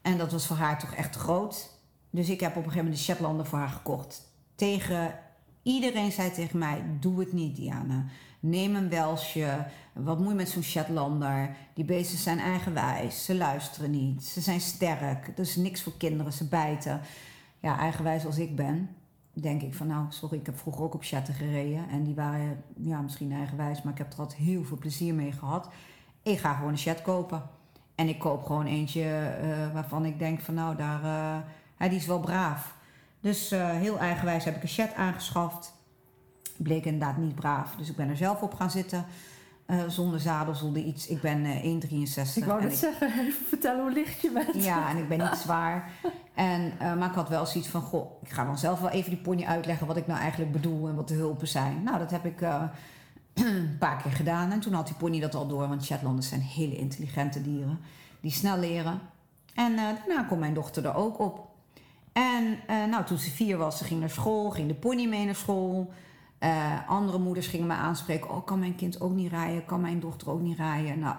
En 0.03 0.19
dat 0.19 0.33
was 0.33 0.47
voor 0.47 0.57
haar 0.57 0.79
toch 0.79 0.95
echt 0.95 1.17
groot. 1.17 1.71
Dus 2.11 2.29
ik 2.29 2.41
heb 2.41 2.51
op 2.51 2.57
een 2.57 2.63
gegeven 2.63 2.85
moment 2.85 2.97
de 2.97 3.13
Shetlander 3.13 3.47
voor 3.47 3.59
haar 3.59 3.69
gekocht. 3.69 4.33
Tegen 4.55 5.19
iedereen 5.63 6.13
zei 6.13 6.31
tegen 6.31 6.59
mij: 6.59 6.83
Doe 7.01 7.21
het 7.21 7.33
niet, 7.33 7.57
Diana. 7.57 8.05
Neem 8.41 8.77
een 8.77 8.89
Welsje. 8.89 9.67
Wat 9.93 10.19
moet 10.19 10.29
je 10.29 10.35
met 10.35 10.49
zo'n 10.49 10.63
Shetlander? 10.63 11.57
Die 11.75 11.85
beesten 11.85 12.19
zijn 12.19 12.39
eigenwijs. 12.39 13.25
Ze 13.25 13.35
luisteren 13.35 13.91
niet. 13.91 14.25
Ze 14.25 14.41
zijn 14.41 14.61
sterk. 14.61 15.29
Er 15.29 15.39
is 15.39 15.57
niks 15.57 15.83
voor 15.83 15.97
kinderen. 15.97 16.33
Ze 16.33 16.45
bijten. 16.45 17.01
Ja, 17.61 17.79
eigenwijs 17.79 18.27
als 18.27 18.39
ik 18.39 18.57
ben, 18.57 18.89
denk 19.33 19.63
ik 19.63 19.75
van 19.75 19.87
nou, 19.87 20.07
sorry, 20.09 20.39
ik 20.39 20.47
heb 20.47 20.59
vroeger 20.59 20.83
ook 20.83 20.95
op 20.95 21.05
chatten 21.05 21.35
gereden. 21.35 21.89
En 21.89 22.05
die 22.05 22.15
waren 22.15 22.63
ja, 22.77 23.01
misschien 23.01 23.33
eigenwijs, 23.33 23.83
maar 23.83 23.93
ik 23.93 23.99
heb 23.99 24.13
er 24.13 24.19
altijd 24.19 24.41
heel 24.41 24.65
veel 24.65 24.77
plezier 24.77 25.15
mee 25.15 25.33
gehad. 25.33 25.69
Ik 26.23 26.39
ga 26.39 26.55
gewoon 26.55 26.71
een 26.71 26.79
chat 26.79 27.03
kopen. 27.03 27.43
En 27.95 28.09
ik 28.09 28.19
koop 28.19 28.45
gewoon 28.45 28.67
eentje 28.67 29.03
uh, 29.43 29.73
waarvan 29.73 30.05
ik 30.05 30.19
denk 30.19 30.41
van 30.41 30.55
nou, 30.55 30.77
daar, 30.77 31.03
uh, 31.79 31.89
die 31.89 31.99
is 31.99 32.07
wel 32.07 32.21
braaf. 32.21 32.77
Dus 33.21 33.53
uh, 33.53 33.71
heel 33.71 33.99
eigenwijs 33.99 34.45
heb 34.45 34.57
ik 34.57 34.63
een 34.63 34.69
chat 34.69 34.95
aangeschaft. 34.95 35.75
Bleek 36.59 36.85
inderdaad 36.85 37.17
niet 37.17 37.35
braaf. 37.35 37.75
Dus 37.77 37.89
ik 37.89 37.97
ben 37.97 38.09
er 38.09 38.17
zelf 38.17 38.43
op 38.43 38.55
gaan 38.55 38.71
zitten. 38.71 39.05
zonder 39.89 40.21
zadel, 40.21 40.55
zonder 40.55 40.83
iets. 40.83 41.07
Ik 41.07 41.21
ben 41.21 41.45
1,63. 41.45 42.35
Ik 42.35 42.45
wou 42.45 42.63
net 42.63 42.77
zeggen, 42.77 43.09
even 43.27 43.47
vertellen 43.47 43.83
hoe 43.83 43.93
licht 43.93 44.21
je 44.21 44.31
bent. 44.31 44.65
Ja, 44.65 44.89
en 44.91 44.97
ik 44.97 45.09
ben 45.09 45.19
niet 45.19 45.39
zwaar. 45.45 45.91
En, 46.35 46.73
maar 46.79 47.09
ik 47.09 47.15
had 47.15 47.29
wel 47.29 47.47
zoiets 47.47 47.71
van, 47.71 47.81
goh, 47.81 48.23
ik 48.23 48.31
ga 48.31 48.45
dan 48.45 48.59
zelf 48.59 48.81
wel 48.81 48.91
even 48.91 49.11
die 49.11 49.21
pony 49.21 49.45
uitleggen 49.45 49.87
wat 49.87 49.97
ik 49.97 50.07
nou 50.07 50.21
eigenlijk 50.21 50.53
bedoel 50.53 50.89
en 50.89 50.95
wat 50.95 51.09
de 51.09 51.15
hulpen 51.15 51.49
zijn. 51.49 51.83
Nou, 51.83 51.99
dat 51.99 52.11
heb 52.11 52.25
ik 52.25 52.41
een 53.45 53.77
paar 53.79 54.03
keer 54.03 54.13
gedaan. 54.13 54.53
En 54.53 54.61
toen 54.61 54.73
had 54.73 54.87
die 54.87 54.97
pony 54.97 55.21
dat 55.21 55.35
al 55.35 55.47
door, 55.47 55.69
want 55.69 55.85
Shetlanders 55.85 56.29
zijn 56.29 56.41
hele 56.41 56.77
intelligente 56.77 57.43
dieren. 57.43 57.81
Die 58.21 58.33
snel 58.33 58.59
leren. 58.59 59.01
En 59.55 59.73
uh, 59.73 59.79
daarna 59.79 60.23
kon 60.23 60.39
mijn 60.39 60.55
dochter 60.55 60.87
er 60.87 60.95
ook 60.95 61.19
op. 61.19 61.47
En 62.13 62.45
uh, 62.71 62.85
nou, 62.85 63.05
toen 63.05 63.19
ze 63.19 63.31
vier 63.31 63.57
was, 63.57 63.79
ze 63.79 63.85
ging 63.85 64.01
naar 64.01 64.11
school, 64.11 64.51
ging 64.51 64.69
de 64.69 64.75
pony 64.75 65.07
mee 65.07 65.25
naar 65.25 65.35
school. 65.35 65.93
Uh, 66.41 66.89
andere 66.89 67.19
moeders 67.19 67.47
gingen 67.47 67.67
me 67.67 67.75
aanspreken. 67.75 68.31
Oh, 68.31 68.47
kan 68.47 68.59
mijn 68.59 68.75
kind 68.75 69.01
ook 69.01 69.13
niet 69.13 69.31
rijden? 69.31 69.65
Kan 69.65 69.81
mijn 69.81 70.01
dochter 70.01 70.31
ook 70.31 70.41
niet 70.41 70.57
rijden? 70.57 70.99
Nou, 70.99 71.17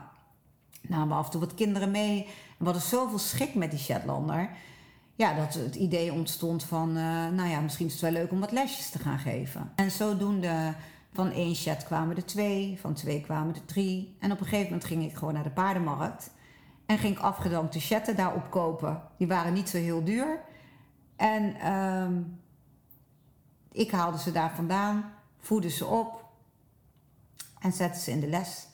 namen 0.81 1.17
af 1.17 1.25
en 1.25 1.31
toe 1.31 1.39
wat 1.39 1.53
kinderen 1.53 1.91
mee. 1.91 2.27
We 2.57 2.63
hadden 2.63 2.81
zoveel 2.81 3.19
schik 3.19 3.55
met 3.55 3.71
die 3.71 3.79
Shetlander. 3.79 4.49
Ja, 5.15 5.33
dat 5.33 5.53
het 5.53 5.75
idee 5.75 6.13
ontstond 6.13 6.63
van, 6.63 6.93
nou 7.33 7.49
ja, 7.49 7.59
misschien 7.59 7.85
is 7.85 7.91
het 7.91 8.01
wel 8.01 8.11
leuk 8.11 8.31
om 8.31 8.39
wat 8.39 8.51
lesjes 8.51 8.89
te 8.89 8.99
gaan 8.99 9.19
geven. 9.19 9.71
En 9.75 9.91
zodoende 9.91 10.73
van 11.13 11.31
één 11.31 11.55
chat 11.55 11.83
kwamen 11.83 12.15
er 12.15 12.25
twee, 12.25 12.77
van 12.81 12.93
twee 12.93 13.21
kwamen 13.21 13.55
er 13.55 13.65
drie. 13.65 14.15
En 14.19 14.31
op 14.31 14.39
een 14.39 14.45
gegeven 14.45 14.65
moment 14.65 14.85
ging 14.85 15.03
ik 15.03 15.15
gewoon 15.15 15.33
naar 15.33 15.43
de 15.43 15.49
paardenmarkt. 15.49 16.31
En 16.85 16.97
ging 16.97 17.15
ik 17.15 17.21
afgedankte 17.21 17.79
chatten 17.79 18.15
daarop 18.15 18.49
kopen. 18.49 19.01
Die 19.17 19.27
waren 19.27 19.53
niet 19.53 19.69
zo 19.69 19.77
heel 19.77 20.03
duur. 20.03 20.41
En 21.15 21.73
um, 21.73 22.39
ik 23.79 23.91
haalde 23.91 24.19
ze 24.19 24.31
daar 24.31 24.55
vandaan, 24.55 25.13
voedde 25.37 25.69
ze 25.69 25.85
op 25.85 26.25
en 27.59 27.71
zette 27.71 27.99
ze 27.99 28.11
in 28.11 28.19
de 28.19 28.27
les. 28.27 28.67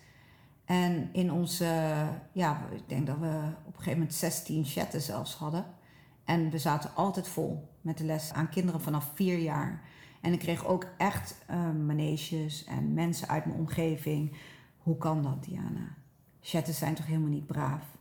En 0.65 1.09
in 1.11 1.31
onze, 1.31 1.65
ja, 2.31 2.61
ik 2.71 2.89
denk 2.89 3.07
dat 3.07 3.17
we 3.17 3.41
op 3.65 3.73
een 3.73 3.77
gegeven 3.77 3.99
moment 3.99 4.13
16 4.13 4.65
chatten 4.65 5.01
zelfs 5.01 5.33
hadden. 5.33 5.65
En 6.23 6.49
we 6.49 6.57
zaten 6.57 6.95
altijd 6.95 7.27
vol 7.27 7.69
met 7.81 7.97
de 7.97 8.03
les 8.03 8.33
aan 8.33 8.49
kinderen 8.49 8.81
vanaf 8.81 9.11
vier 9.13 9.37
jaar. 9.37 9.81
En 10.21 10.33
ik 10.33 10.39
kreeg 10.39 10.65
ook 10.65 10.87
echt 10.97 11.35
uh, 11.49 11.71
maneges 11.71 12.63
en 12.63 12.93
mensen 12.93 13.27
uit 13.27 13.45
mijn 13.45 13.59
omgeving. 13.59 14.37
Hoe 14.77 14.97
kan 14.97 15.23
dat, 15.23 15.43
Diana? 15.43 15.95
Chatten 16.41 16.73
zijn 16.73 16.95
toch 16.95 17.05
helemaal 17.05 17.29
niet 17.29 17.47
braaf? 17.47 17.94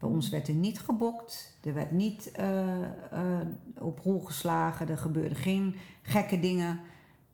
Bij 0.00 0.08
ons 0.08 0.28
werd 0.28 0.48
er 0.48 0.54
niet 0.54 0.80
gebokt, 0.80 1.58
er 1.62 1.74
werd 1.74 1.90
niet 1.90 2.32
uh, 2.40 2.78
uh, 2.78 3.40
op 3.78 3.98
rol 3.98 4.20
geslagen, 4.20 4.88
er 4.88 4.98
gebeurden 4.98 5.36
geen 5.36 5.76
gekke 6.02 6.40
dingen. 6.40 6.80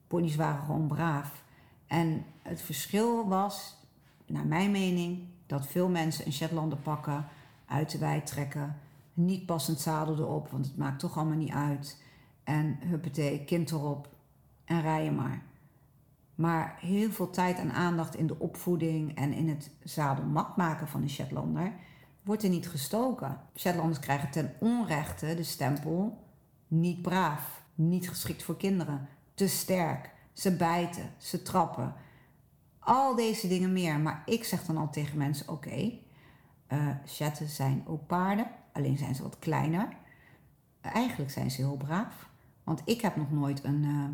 Ponies 0.07 0.37
waren 0.37 0.65
gewoon 0.65 0.87
braaf. 0.87 1.45
En 1.87 2.25
het 2.43 2.63
verschil 2.63 3.29
was, 3.29 3.77
naar 4.27 4.47
mijn 4.47 4.71
mening, 4.71 5.23
dat 5.47 5.67
veel 5.67 5.89
mensen 5.89 6.27
een 6.27 6.33
Shetlander 6.33 6.79
pakken, 6.79 7.27
uit 7.67 7.91
de 7.91 7.99
wei 7.99 8.23
trekken, 8.23 8.77
niet 9.15 9.47
passend 9.47 9.81
zadel 9.81 10.19
erop, 10.19 10.49
want 10.51 10.67
het 10.67 10.77
maakt 10.77 10.99
toch 10.99 11.17
allemaal 11.17 11.37
niet 11.37 11.53
uit. 11.53 12.03
En 12.45 12.79
huppatee, 12.81 13.45
kind 13.45 13.71
erop, 13.71 14.09
en 14.65 14.81
rijden 14.81 15.15
maar. 15.15 15.43
Maar 16.35 16.77
heel 16.81 17.11
veel 17.11 17.31
tijd 17.31 17.59
en 17.59 17.73
aandacht 17.73 18.17
in 18.17 18.27
de 18.27 18.39
opvoeding 18.39 19.17
en 19.17 19.33
in 19.33 19.49
het 19.49 19.71
zadelmat 19.83 20.57
maken 20.57 20.89
van 20.89 21.03
een 21.03 21.11
Shetlander 21.11 21.73
wordt 22.27 22.43
er 22.43 22.49
niet 22.49 22.69
gestoken. 22.69 23.41
Shetlanders 23.55 23.99
krijgen 23.99 24.31
ten 24.31 24.55
onrechte 24.61 25.35
de 25.35 25.43
stempel 25.43 26.25
niet 26.69 27.03
braaf, 27.03 27.63
niet 27.75 28.09
geschikt 28.09 28.43
voor 28.43 28.57
kinderen, 28.57 29.09
te 29.35 29.49
sterk, 29.49 30.11
ze 30.33 30.57
bijten, 30.57 31.11
ze 31.19 31.43
trappen. 31.43 31.95
Al 32.79 33.15
deze 33.15 33.49
dingen 33.49 33.73
meer. 33.73 33.99
Maar 33.99 34.23
ik 34.25 34.45
zeg 34.45 34.65
dan 34.65 34.77
al 34.77 34.91
tegen 34.91 35.19
mensen: 35.19 35.49
oké, 35.49 35.67
okay, 35.67 36.03
uh, 36.69 36.89
Shetten 37.07 37.49
zijn 37.49 37.85
ook 37.87 38.07
paarden, 38.07 38.47
alleen 38.73 38.99
zijn 38.99 39.15
ze 39.15 39.23
wat 39.23 39.39
kleiner. 39.39 39.89
eigenlijk 40.81 41.31
zijn 41.31 41.51
ze 41.51 41.63
heel 41.63 41.77
braaf. 41.77 42.29
Want 42.65 42.83
ik 42.85 43.01
heb 43.01 43.17
nog 43.17 43.31
nooit 43.31 43.65
een. 43.65 43.83
Uh, 43.83 44.05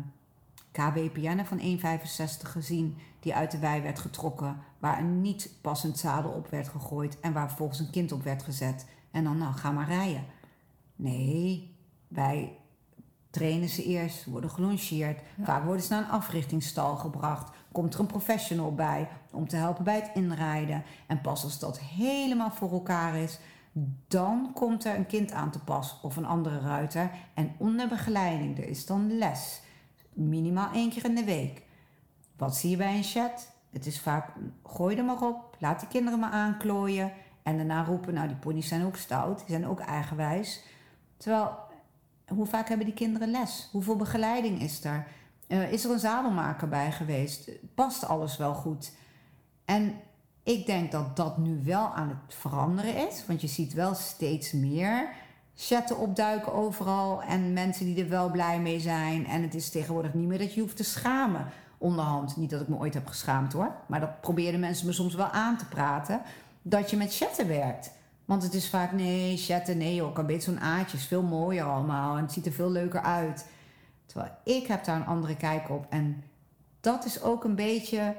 KWPN 0.73 1.43
van 1.43 1.59
1,65 1.59 2.49
gezien 2.49 2.97
die 3.19 3.35
uit 3.35 3.51
de 3.51 3.59
wei 3.59 3.81
werd 3.81 3.99
getrokken, 3.99 4.57
waar 4.79 4.99
een 4.99 5.21
niet 5.21 5.49
passend 5.61 5.97
zadel 5.97 6.31
op 6.31 6.47
werd 6.47 6.67
gegooid 6.67 7.19
en 7.19 7.33
waar 7.33 7.47
vervolgens 7.47 7.79
een 7.79 7.89
kind 7.89 8.11
op 8.11 8.23
werd 8.23 8.43
gezet. 8.43 8.85
En 9.11 9.23
dan, 9.23 9.37
nou, 9.37 9.53
ga 9.53 9.71
maar 9.71 9.87
rijden. 9.87 10.25
Nee, 10.95 11.75
wij 12.07 12.57
trainen 13.29 13.69
ze 13.69 13.83
eerst, 13.83 14.25
worden 14.25 14.49
gelongeerd. 14.49 15.21
Ja. 15.37 15.45
Vaak 15.45 15.65
worden 15.65 15.83
ze 15.83 15.93
naar 15.93 16.03
een 16.03 16.09
africhtingsstal 16.09 16.95
gebracht. 16.95 17.55
Komt 17.71 17.93
er 17.93 17.99
een 17.99 18.05
professional 18.05 18.73
bij 18.73 19.07
om 19.31 19.47
te 19.47 19.55
helpen 19.55 19.83
bij 19.83 19.95
het 19.95 20.11
inrijden. 20.13 20.83
En 21.07 21.21
pas 21.21 21.43
als 21.43 21.59
dat 21.59 21.79
helemaal 21.79 22.51
voor 22.51 22.71
elkaar 22.71 23.15
is, 23.15 23.39
dan 24.07 24.51
komt 24.53 24.85
er 24.85 24.95
een 24.95 25.05
kind 25.05 25.31
aan 25.31 25.51
te 25.51 25.59
pas 25.59 25.99
of 26.01 26.15
een 26.15 26.25
andere 26.25 26.59
ruiter. 26.59 27.11
En 27.33 27.55
onder 27.57 27.87
begeleiding, 27.87 28.57
er 28.57 28.67
is 28.67 28.85
dan 28.85 29.17
les 29.17 29.61
minimaal 30.13 30.71
één 30.73 30.89
keer 30.89 31.05
in 31.05 31.15
de 31.15 31.23
week. 31.23 31.61
Wat 32.37 32.55
zie 32.55 32.69
je 32.69 32.77
bij 32.77 32.97
een 32.97 33.03
chat? 33.03 33.51
Het 33.69 33.85
is 33.85 33.99
vaak, 33.99 34.29
gooi 34.63 34.97
er 34.97 35.03
maar 35.03 35.21
op, 35.21 35.55
laat 35.59 35.79
de 35.79 35.87
kinderen 35.87 36.19
maar 36.19 36.31
aanklooien. 36.31 37.11
En 37.43 37.57
daarna 37.57 37.83
roepen, 37.83 38.13
nou 38.13 38.27
die 38.27 38.37
ponies 38.37 38.67
zijn 38.67 38.85
ook 38.85 38.95
stout, 38.95 39.37
die 39.37 39.47
zijn 39.47 39.67
ook 39.67 39.79
eigenwijs. 39.79 40.63
Terwijl, 41.17 41.57
hoe 42.27 42.45
vaak 42.45 42.67
hebben 42.67 42.85
die 42.85 42.95
kinderen 42.95 43.31
les? 43.31 43.69
Hoeveel 43.71 43.95
begeleiding 43.95 44.61
is 44.61 44.83
er? 44.83 45.07
Uh, 45.47 45.71
is 45.71 45.83
er 45.83 45.91
een 45.91 45.99
zadelmaker 45.99 46.67
bij 46.67 46.91
geweest? 46.91 47.51
Past 47.75 48.05
alles 48.05 48.37
wel 48.37 48.53
goed? 48.53 48.91
En 49.65 49.95
ik 50.43 50.65
denk 50.65 50.91
dat 50.91 51.15
dat 51.15 51.37
nu 51.37 51.63
wel 51.63 51.93
aan 51.93 52.09
het 52.09 52.35
veranderen 52.35 53.07
is. 53.07 53.25
Want 53.25 53.41
je 53.41 53.47
ziet 53.47 53.73
wel 53.73 53.93
steeds 53.93 54.51
meer 54.51 55.09
chatten 55.55 55.97
opduiken 55.97 56.53
overal 56.53 57.21
en 57.21 57.53
mensen 57.53 57.85
die 57.85 58.03
er 58.03 58.09
wel 58.09 58.31
blij 58.31 58.59
mee 58.59 58.79
zijn. 58.79 59.27
En 59.27 59.41
het 59.41 59.55
is 59.55 59.69
tegenwoordig 59.69 60.13
niet 60.13 60.27
meer 60.27 60.37
dat 60.37 60.53
je 60.53 60.61
hoeft 60.61 60.77
te 60.77 60.83
schamen 60.83 61.45
onderhand. 61.77 62.37
Niet 62.37 62.49
dat 62.49 62.61
ik 62.61 62.67
me 62.67 62.77
ooit 62.77 62.93
heb 62.93 63.07
geschaamd 63.07 63.53
hoor, 63.53 63.75
maar 63.87 63.99
dat 63.99 64.21
probeerden 64.21 64.59
mensen 64.59 64.85
me 64.85 64.91
soms 64.91 65.15
wel 65.15 65.29
aan 65.29 65.57
te 65.57 65.65
praten. 65.65 66.21
Dat 66.61 66.89
je 66.89 66.97
met 66.97 67.15
chatten 67.15 67.47
werkt. 67.47 67.91
Want 68.25 68.43
het 68.43 68.53
is 68.53 68.69
vaak, 68.69 68.91
nee, 68.91 69.37
chatten, 69.37 69.77
nee 69.77 69.95
joh, 69.95 70.13
kan 70.13 70.25
beter 70.25 70.43
zo'n 70.43 70.59
aatje, 70.59 70.97
is 70.97 71.05
veel 71.05 71.21
mooier 71.21 71.65
allemaal 71.65 72.15
en 72.17 72.23
het 72.23 72.31
ziet 72.31 72.45
er 72.45 72.51
veel 72.51 72.71
leuker 72.71 73.01
uit. 73.01 73.47
Terwijl 74.05 74.31
ik 74.43 74.67
heb 74.67 74.83
daar 74.83 74.95
een 74.95 75.05
andere 75.05 75.35
kijk 75.35 75.69
op. 75.69 75.85
En 75.89 76.23
dat 76.79 77.05
is 77.05 77.21
ook 77.21 77.43
een 77.43 77.55
beetje 77.55 78.15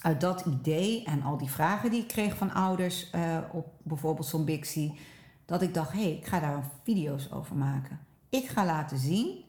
uit 0.00 0.20
dat 0.20 0.44
idee 0.46 1.04
en 1.04 1.22
al 1.22 1.38
die 1.38 1.50
vragen 1.50 1.90
die 1.90 2.00
ik 2.02 2.08
kreeg 2.08 2.36
van 2.36 2.52
ouders 2.52 3.10
uh, 3.14 3.38
op 3.52 3.66
bijvoorbeeld 3.82 4.26
zo'n 4.26 4.44
Bixie 4.44 4.98
dat 5.44 5.62
ik 5.62 5.74
dacht, 5.74 5.92
hé, 5.92 6.02
hey, 6.02 6.12
ik 6.12 6.26
ga 6.26 6.40
daar 6.40 6.64
video's 6.82 7.30
over 7.32 7.56
maken. 7.56 8.00
Ik 8.28 8.48
ga 8.48 8.64
laten 8.64 8.98
zien 8.98 9.44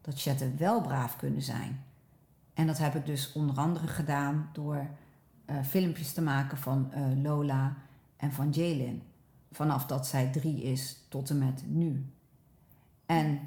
dat 0.00 0.20
chatten 0.20 0.56
wel 0.58 0.80
braaf 0.80 1.16
kunnen 1.16 1.42
zijn. 1.42 1.84
En 2.54 2.66
dat 2.66 2.78
heb 2.78 2.94
ik 2.94 3.06
dus 3.06 3.32
onder 3.32 3.56
andere 3.56 3.86
gedaan 3.86 4.48
door 4.52 4.86
uh, 5.46 5.56
filmpjes 5.64 6.12
te 6.12 6.22
maken 6.22 6.58
van 6.58 6.92
uh, 6.94 7.22
Lola 7.22 7.76
en 8.16 8.32
van 8.32 8.50
Jalen. 8.50 9.02
Vanaf 9.52 9.86
dat 9.86 10.06
zij 10.06 10.30
drie 10.30 10.62
is 10.62 11.04
tot 11.08 11.30
en 11.30 11.38
met 11.38 11.62
nu. 11.66 12.12
En 13.06 13.40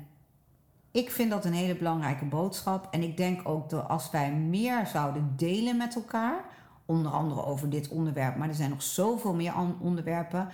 ik 0.91 1.11
vind 1.11 1.29
dat 1.29 1.45
een 1.45 1.53
hele 1.53 1.75
belangrijke 1.75 2.25
boodschap. 2.25 2.87
En 2.91 3.03
ik 3.03 3.17
denk 3.17 3.47
ook 3.47 3.69
dat 3.69 3.87
als 3.87 4.09
wij 4.09 4.33
meer 4.33 4.87
zouden 4.87 5.33
delen 5.35 5.77
met 5.77 5.95
elkaar, 5.95 6.43
onder 6.85 7.11
andere 7.11 7.45
over 7.45 7.69
dit 7.69 7.87
onderwerp, 7.87 8.35
maar 8.35 8.47
er 8.47 8.55
zijn 8.55 8.69
nog 8.69 8.81
zoveel 8.83 9.33
meer 9.33 9.53
onderwerpen, 9.79 10.49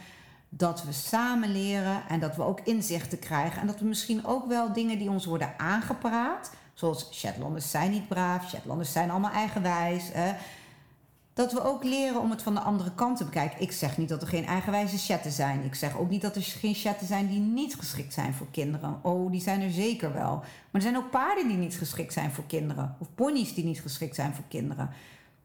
dat 0.49 0.83
we 0.83 0.91
samen 0.91 1.51
leren 1.51 2.03
en 2.07 2.19
dat 2.19 2.36
we 2.36 2.43
ook 2.43 2.60
inzichten 2.60 3.19
krijgen. 3.19 3.62
En 3.62 3.67
dat 3.67 3.79
we 3.79 3.86
misschien 3.86 4.25
ook 4.25 4.47
wel 4.47 4.73
dingen 4.73 4.97
die 4.97 5.10
ons 5.10 5.25
worden 5.25 5.53
aangepraat, 5.57 6.51
zoals 6.73 7.10
Shetlanders 7.12 7.71
zijn 7.71 7.91
niet 7.91 8.07
braaf, 8.07 8.49
Shetlanders 8.49 8.91
zijn 8.91 9.12
allemaal 9.12 9.31
eigenwijs. 9.31 10.12
Dat 11.33 11.53
we 11.53 11.63
ook 11.63 11.83
leren 11.83 12.21
om 12.21 12.29
het 12.29 12.41
van 12.41 12.53
de 12.53 12.60
andere 12.60 12.91
kant 12.95 13.17
te 13.17 13.23
bekijken. 13.23 13.62
Ik 13.62 13.71
zeg 13.71 13.97
niet 13.97 14.10
dat 14.10 14.21
er 14.21 14.27
geen 14.27 14.45
eigenwijze 14.45 14.97
chatten 14.97 15.31
zijn. 15.31 15.63
Ik 15.63 15.75
zeg 15.75 15.97
ook 15.97 16.10
niet 16.10 16.21
dat 16.21 16.36
er 16.36 16.41
geen 16.41 16.75
chatten 16.75 17.07
zijn 17.07 17.27
die 17.27 17.39
niet 17.39 17.75
geschikt 17.75 18.13
zijn 18.13 18.33
voor 18.33 18.47
kinderen. 18.51 18.99
Oh, 19.01 19.31
die 19.31 19.41
zijn 19.41 19.62
er 19.62 19.71
zeker 19.71 20.13
wel. 20.13 20.36
Maar 20.36 20.45
er 20.71 20.81
zijn 20.81 20.97
ook 20.97 21.10
paarden 21.10 21.47
die 21.47 21.57
niet 21.57 21.77
geschikt 21.77 22.13
zijn 22.13 22.31
voor 22.31 22.43
kinderen. 22.47 22.95
Of 22.99 23.07
ponies 23.15 23.53
die 23.53 23.65
niet 23.65 23.81
geschikt 23.81 24.15
zijn 24.15 24.33
voor 24.33 24.43
kinderen. 24.47 24.89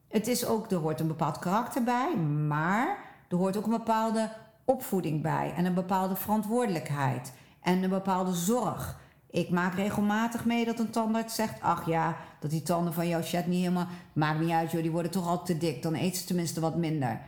Het 0.08 0.26
is 0.26 0.46
ook, 0.46 0.70
er 0.70 0.76
hoort 0.76 1.00
een 1.00 1.06
bepaald 1.06 1.38
karakter 1.38 1.82
bij, 1.82 2.16
maar 2.46 2.98
er 3.28 3.36
hoort 3.36 3.56
ook 3.56 3.64
een 3.64 3.70
bepaalde 3.70 4.30
opvoeding 4.64 5.22
bij. 5.22 5.52
En 5.56 5.64
een 5.64 5.74
bepaalde 5.74 6.16
verantwoordelijkheid. 6.16 7.32
En 7.60 7.82
een 7.82 7.90
bepaalde 7.90 8.34
zorg. 8.34 9.00
Ik 9.30 9.50
maak 9.50 9.74
regelmatig 9.74 10.44
mee 10.44 10.64
dat 10.64 10.78
een 10.78 10.90
tandarts 10.90 11.34
zegt: 11.34 11.60
Ach 11.60 11.86
ja, 11.86 12.16
dat 12.40 12.50
die 12.50 12.62
tanden 12.62 12.92
van 12.92 13.08
jouw 13.08 13.22
chat 13.22 13.46
niet 13.46 13.60
helemaal. 13.60 13.86
Maakt 14.12 14.40
niet 14.40 14.50
uit, 14.50 14.70
joh, 14.70 14.82
die 14.82 14.90
worden 14.90 15.10
toch 15.10 15.28
al 15.28 15.42
te 15.42 15.58
dik. 15.58 15.82
Dan 15.82 15.94
eet 15.94 16.16
ze 16.16 16.24
tenminste 16.24 16.60
wat 16.60 16.76
minder. 16.76 17.20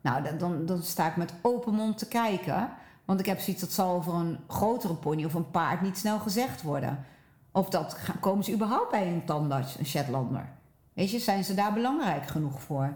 Nou, 0.00 0.22
dan, 0.22 0.38
dan, 0.38 0.66
dan 0.66 0.82
sta 0.82 1.08
ik 1.08 1.16
met 1.16 1.34
open 1.42 1.74
mond 1.74 1.98
te 1.98 2.08
kijken. 2.08 2.70
Want 3.04 3.20
ik 3.20 3.26
heb 3.26 3.40
zoiets 3.40 3.62
dat 3.62 3.72
zal 3.72 3.94
over 3.94 4.14
een 4.14 4.38
grotere 4.48 4.94
pony 4.94 5.24
of 5.24 5.34
een 5.34 5.50
paard 5.50 5.80
niet 5.80 5.98
snel 5.98 6.18
gezegd 6.18 6.62
worden. 6.62 7.04
Of 7.52 7.68
dat 7.68 7.98
komen 8.20 8.44
ze 8.44 8.52
überhaupt 8.52 8.90
bij 8.90 9.06
een 9.06 9.24
tandarts, 9.24 9.78
een 9.78 9.86
Shetlander? 9.86 10.48
Weet 10.92 11.10
je, 11.10 11.18
zijn 11.18 11.44
ze 11.44 11.54
daar 11.54 11.72
belangrijk 11.72 12.26
genoeg 12.26 12.60
voor? 12.62 12.92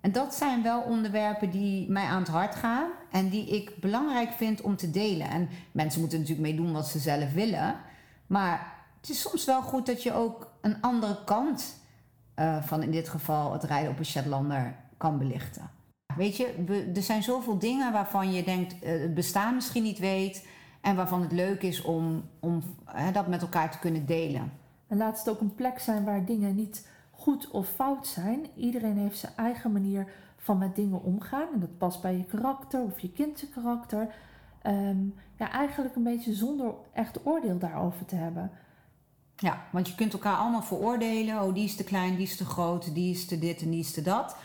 En 0.00 0.12
dat 0.12 0.34
zijn 0.34 0.62
wel 0.62 0.80
onderwerpen 0.80 1.50
die 1.50 1.90
mij 1.90 2.04
aan 2.04 2.18
het 2.18 2.28
hart 2.28 2.54
gaan 2.54 2.90
en 3.12 3.28
die 3.28 3.46
ik 3.46 3.80
belangrijk 3.80 4.32
vind 4.32 4.60
om 4.60 4.76
te 4.76 4.90
delen. 4.90 5.28
En 5.28 5.48
mensen 5.72 6.00
moeten 6.00 6.18
natuurlijk 6.18 6.48
mee 6.48 6.56
doen 6.56 6.72
wat 6.72 6.88
ze 6.88 6.98
zelf 6.98 7.32
willen. 7.32 7.76
Maar 8.26 8.72
het 9.00 9.10
is 9.10 9.20
soms 9.20 9.44
wel 9.44 9.62
goed 9.62 9.86
dat 9.86 10.02
je 10.02 10.12
ook 10.12 10.52
een 10.60 10.80
andere 10.80 11.24
kant 11.24 11.76
uh, 12.36 12.62
van 12.62 12.82
in 12.82 12.90
dit 12.90 13.08
geval 13.08 13.52
het 13.52 13.64
rijden 13.64 13.90
op 13.90 13.98
een 13.98 14.04
Shetlander 14.06 14.74
kan 14.96 15.18
belichten. 15.18 15.70
Weet 16.16 16.36
je, 16.36 16.54
er 16.94 17.02
zijn 17.02 17.22
zoveel 17.22 17.58
dingen 17.58 17.92
waarvan 17.92 18.32
je 18.32 18.44
denkt 18.44 18.74
uh, 18.74 19.00
het 19.00 19.14
bestaan 19.14 19.54
misschien 19.54 19.82
niet 19.82 19.98
weet. 19.98 20.46
En 20.80 20.96
waarvan 20.96 21.22
het 21.22 21.32
leuk 21.32 21.62
is 21.62 21.82
om, 21.82 22.24
om 22.40 22.62
dat 23.12 23.26
met 23.26 23.42
elkaar 23.42 23.70
te 23.70 23.78
kunnen 23.78 24.06
delen. 24.06 24.52
En 24.88 24.96
laat 24.96 25.18
het 25.18 25.28
ook 25.28 25.40
een 25.40 25.54
plek 25.54 25.78
zijn 25.78 26.04
waar 26.04 26.24
dingen 26.24 26.54
niet 26.54 26.88
goed 27.10 27.50
of 27.50 27.68
fout 27.68 28.06
zijn. 28.06 28.46
Iedereen 28.56 28.96
heeft 28.96 29.18
zijn 29.18 29.32
eigen 29.36 29.72
manier 29.72 30.06
van 30.42 30.58
met 30.58 30.76
dingen 30.76 31.02
omgaan. 31.02 31.48
En 31.52 31.60
dat 31.60 31.78
past 31.78 32.02
bij 32.02 32.16
je 32.16 32.24
karakter 32.24 32.80
of 32.80 33.00
je 33.00 33.10
kind 33.10 33.46
karakter. 33.54 34.14
Um, 34.66 35.14
ja, 35.36 35.50
eigenlijk 35.50 35.96
een 35.96 36.02
beetje 36.02 36.34
zonder 36.34 36.74
echt 36.92 37.26
oordeel 37.26 37.58
daarover 37.58 38.04
te 38.04 38.16
hebben. 38.16 38.50
Ja, 39.36 39.64
want 39.70 39.88
je 39.88 39.94
kunt 39.94 40.12
elkaar 40.12 40.36
allemaal 40.36 40.62
veroordelen. 40.62 41.42
Oh, 41.42 41.54
die 41.54 41.64
is 41.64 41.76
te 41.76 41.84
klein, 41.84 42.16
die 42.16 42.26
is 42.26 42.36
te 42.36 42.44
groot, 42.44 42.94
die 42.94 43.10
is 43.10 43.26
te 43.26 43.38
dit 43.38 43.62
en 43.62 43.70
die 43.70 43.80
is 43.80 43.92
te 43.92 44.02
dat. 44.02 44.36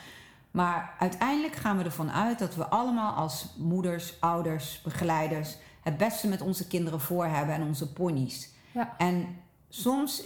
Maar 0.52 0.96
uiteindelijk 1.00 1.56
gaan 1.56 1.78
we 1.78 1.84
ervan 1.84 2.12
uit 2.12 2.40
dat 2.40 2.56
we 2.56 2.66
allemaal 2.66 3.14
als 3.14 3.56
moeders, 3.58 4.22
ouders, 4.22 4.82
begeleiders 4.82 5.58
het 5.84 5.98
beste 5.98 6.28
met 6.28 6.42
onze 6.42 6.68
kinderen 6.68 7.00
voor 7.00 7.26
hebben 7.26 7.56
en 7.56 7.64
onze 7.64 7.94
ponies. 7.94 8.50
Ja. 8.72 8.94
En 8.98 9.28
soms 9.70 10.24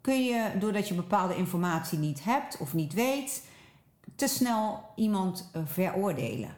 kun 0.00 0.24
je, 0.24 0.50
doordat 0.58 0.88
je 0.88 0.94
bepaalde 0.94 1.36
informatie 1.36 1.98
niet 1.98 2.24
hebt 2.24 2.58
of 2.58 2.74
niet 2.74 2.92
weet, 2.92 3.48
te 4.16 4.26
snel 4.26 4.84
iemand 4.96 5.50
eh, 5.52 5.62
veroordelen. 5.64 6.56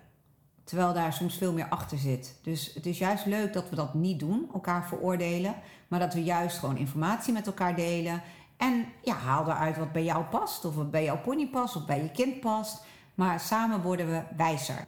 Terwijl 0.64 0.92
daar 0.92 1.12
soms 1.12 1.36
veel 1.36 1.52
meer 1.52 1.68
achter 1.68 1.98
zit. 1.98 2.38
Dus 2.42 2.74
het 2.74 2.86
is 2.86 2.98
juist 2.98 3.26
leuk 3.26 3.52
dat 3.52 3.68
we 3.68 3.76
dat 3.76 3.94
niet 3.94 4.18
doen, 4.18 4.50
elkaar 4.52 4.86
veroordelen. 4.86 5.54
Maar 5.88 6.00
dat 6.00 6.14
we 6.14 6.22
juist 6.22 6.58
gewoon 6.58 6.76
informatie 6.76 7.32
met 7.32 7.46
elkaar 7.46 7.76
delen. 7.76 8.22
En 8.56 8.86
ja, 9.02 9.14
haal 9.14 9.46
eruit 9.46 9.76
wat 9.76 9.92
bij 9.92 10.04
jou 10.04 10.24
past, 10.24 10.64
of 10.64 10.74
wat 10.74 10.90
bij 10.90 11.04
jouw 11.04 11.20
pony 11.20 11.48
past, 11.48 11.76
of 11.76 11.86
bij 11.86 12.02
je 12.02 12.10
kind 12.10 12.40
past. 12.40 12.84
Maar 13.14 13.40
samen 13.40 13.82
worden 13.82 14.10
we 14.10 14.22
wijzer. 14.36 14.86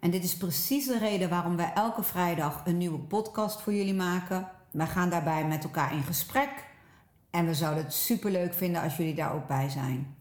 En 0.00 0.10
dit 0.10 0.24
is 0.24 0.36
precies 0.36 0.86
de 0.86 0.98
reden 0.98 1.28
waarom 1.28 1.56
wij 1.56 1.72
elke 1.74 2.02
vrijdag 2.02 2.62
een 2.64 2.78
nieuwe 2.78 2.98
podcast 2.98 3.60
voor 3.60 3.74
jullie 3.74 3.94
maken. 3.94 4.48
Wij 4.70 4.86
gaan 4.86 5.10
daarbij 5.10 5.46
met 5.46 5.64
elkaar 5.64 5.92
in 5.92 6.02
gesprek. 6.02 6.50
En 7.30 7.46
we 7.46 7.54
zouden 7.54 7.84
het 7.84 7.92
super 7.92 8.30
leuk 8.30 8.54
vinden 8.54 8.82
als 8.82 8.96
jullie 8.96 9.14
daar 9.14 9.34
ook 9.34 9.46
bij 9.46 9.68
zijn. 9.68 10.16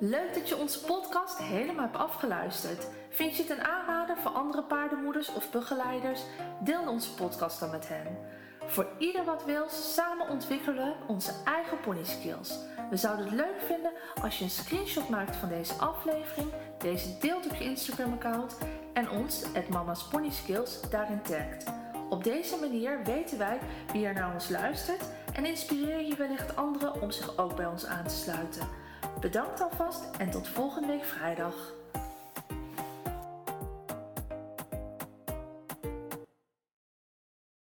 Leuk 0.00 0.34
dat 0.34 0.48
je 0.48 0.56
onze 0.56 0.84
podcast 0.84 1.38
helemaal 1.38 1.84
hebt 1.84 1.96
afgeluisterd. 1.96 2.86
Vind 3.08 3.36
je 3.36 3.42
het 3.42 3.50
een 3.50 3.64
aanrader 3.64 4.16
voor 4.16 4.30
andere 4.30 4.62
paardenmoeders 4.62 5.32
of 5.32 5.50
begeleiders? 5.50 6.20
Deel 6.60 6.88
onze 6.88 7.14
podcast 7.14 7.60
dan 7.60 7.70
met 7.70 7.88
hen. 7.88 8.18
Voor 8.66 8.86
ieder 8.98 9.24
wat 9.24 9.44
wil, 9.44 9.68
samen 9.68 10.28
ontwikkelen 10.28 10.94
onze 11.06 11.32
eigen 11.44 11.80
pony 11.80 12.04
skills. 12.04 12.58
We 12.90 12.96
zouden 12.96 13.24
het 13.26 13.34
leuk 13.34 13.60
vinden 13.66 13.92
als 14.22 14.38
je 14.38 14.44
een 14.44 14.50
screenshot 14.50 15.08
maakt 15.08 15.36
van 15.36 15.48
deze 15.48 15.74
aflevering, 15.74 16.52
deze 16.78 17.18
deelt 17.18 17.46
op 17.46 17.54
je 17.54 17.64
Instagram 17.64 18.12
account 18.12 18.58
en 18.92 19.10
ons, 19.10 19.44
het 19.52 19.68
Mama's 19.68 20.08
Pony 20.08 20.30
Skills, 20.30 20.80
daarin 20.90 21.22
tagt. 21.22 21.64
Op 22.08 22.24
deze 22.24 22.56
manier 22.60 23.04
weten 23.04 23.38
wij 23.38 23.58
wie 23.92 24.06
er 24.06 24.14
naar 24.14 24.34
ons 24.34 24.48
luistert 24.48 25.02
en 25.32 25.44
inspireer 25.44 26.06
je 26.06 26.16
wellicht 26.16 26.56
anderen 26.56 27.00
om 27.00 27.10
zich 27.10 27.38
ook 27.38 27.56
bij 27.56 27.66
ons 27.66 27.86
aan 27.86 28.04
te 28.04 28.14
sluiten. 28.14 28.87
Bedankt 29.20 29.60
alvast 29.60 30.16
en 30.18 30.30
tot 30.30 30.48
volgende 30.48 30.88
week 30.88 31.04
vrijdag. 31.04 31.77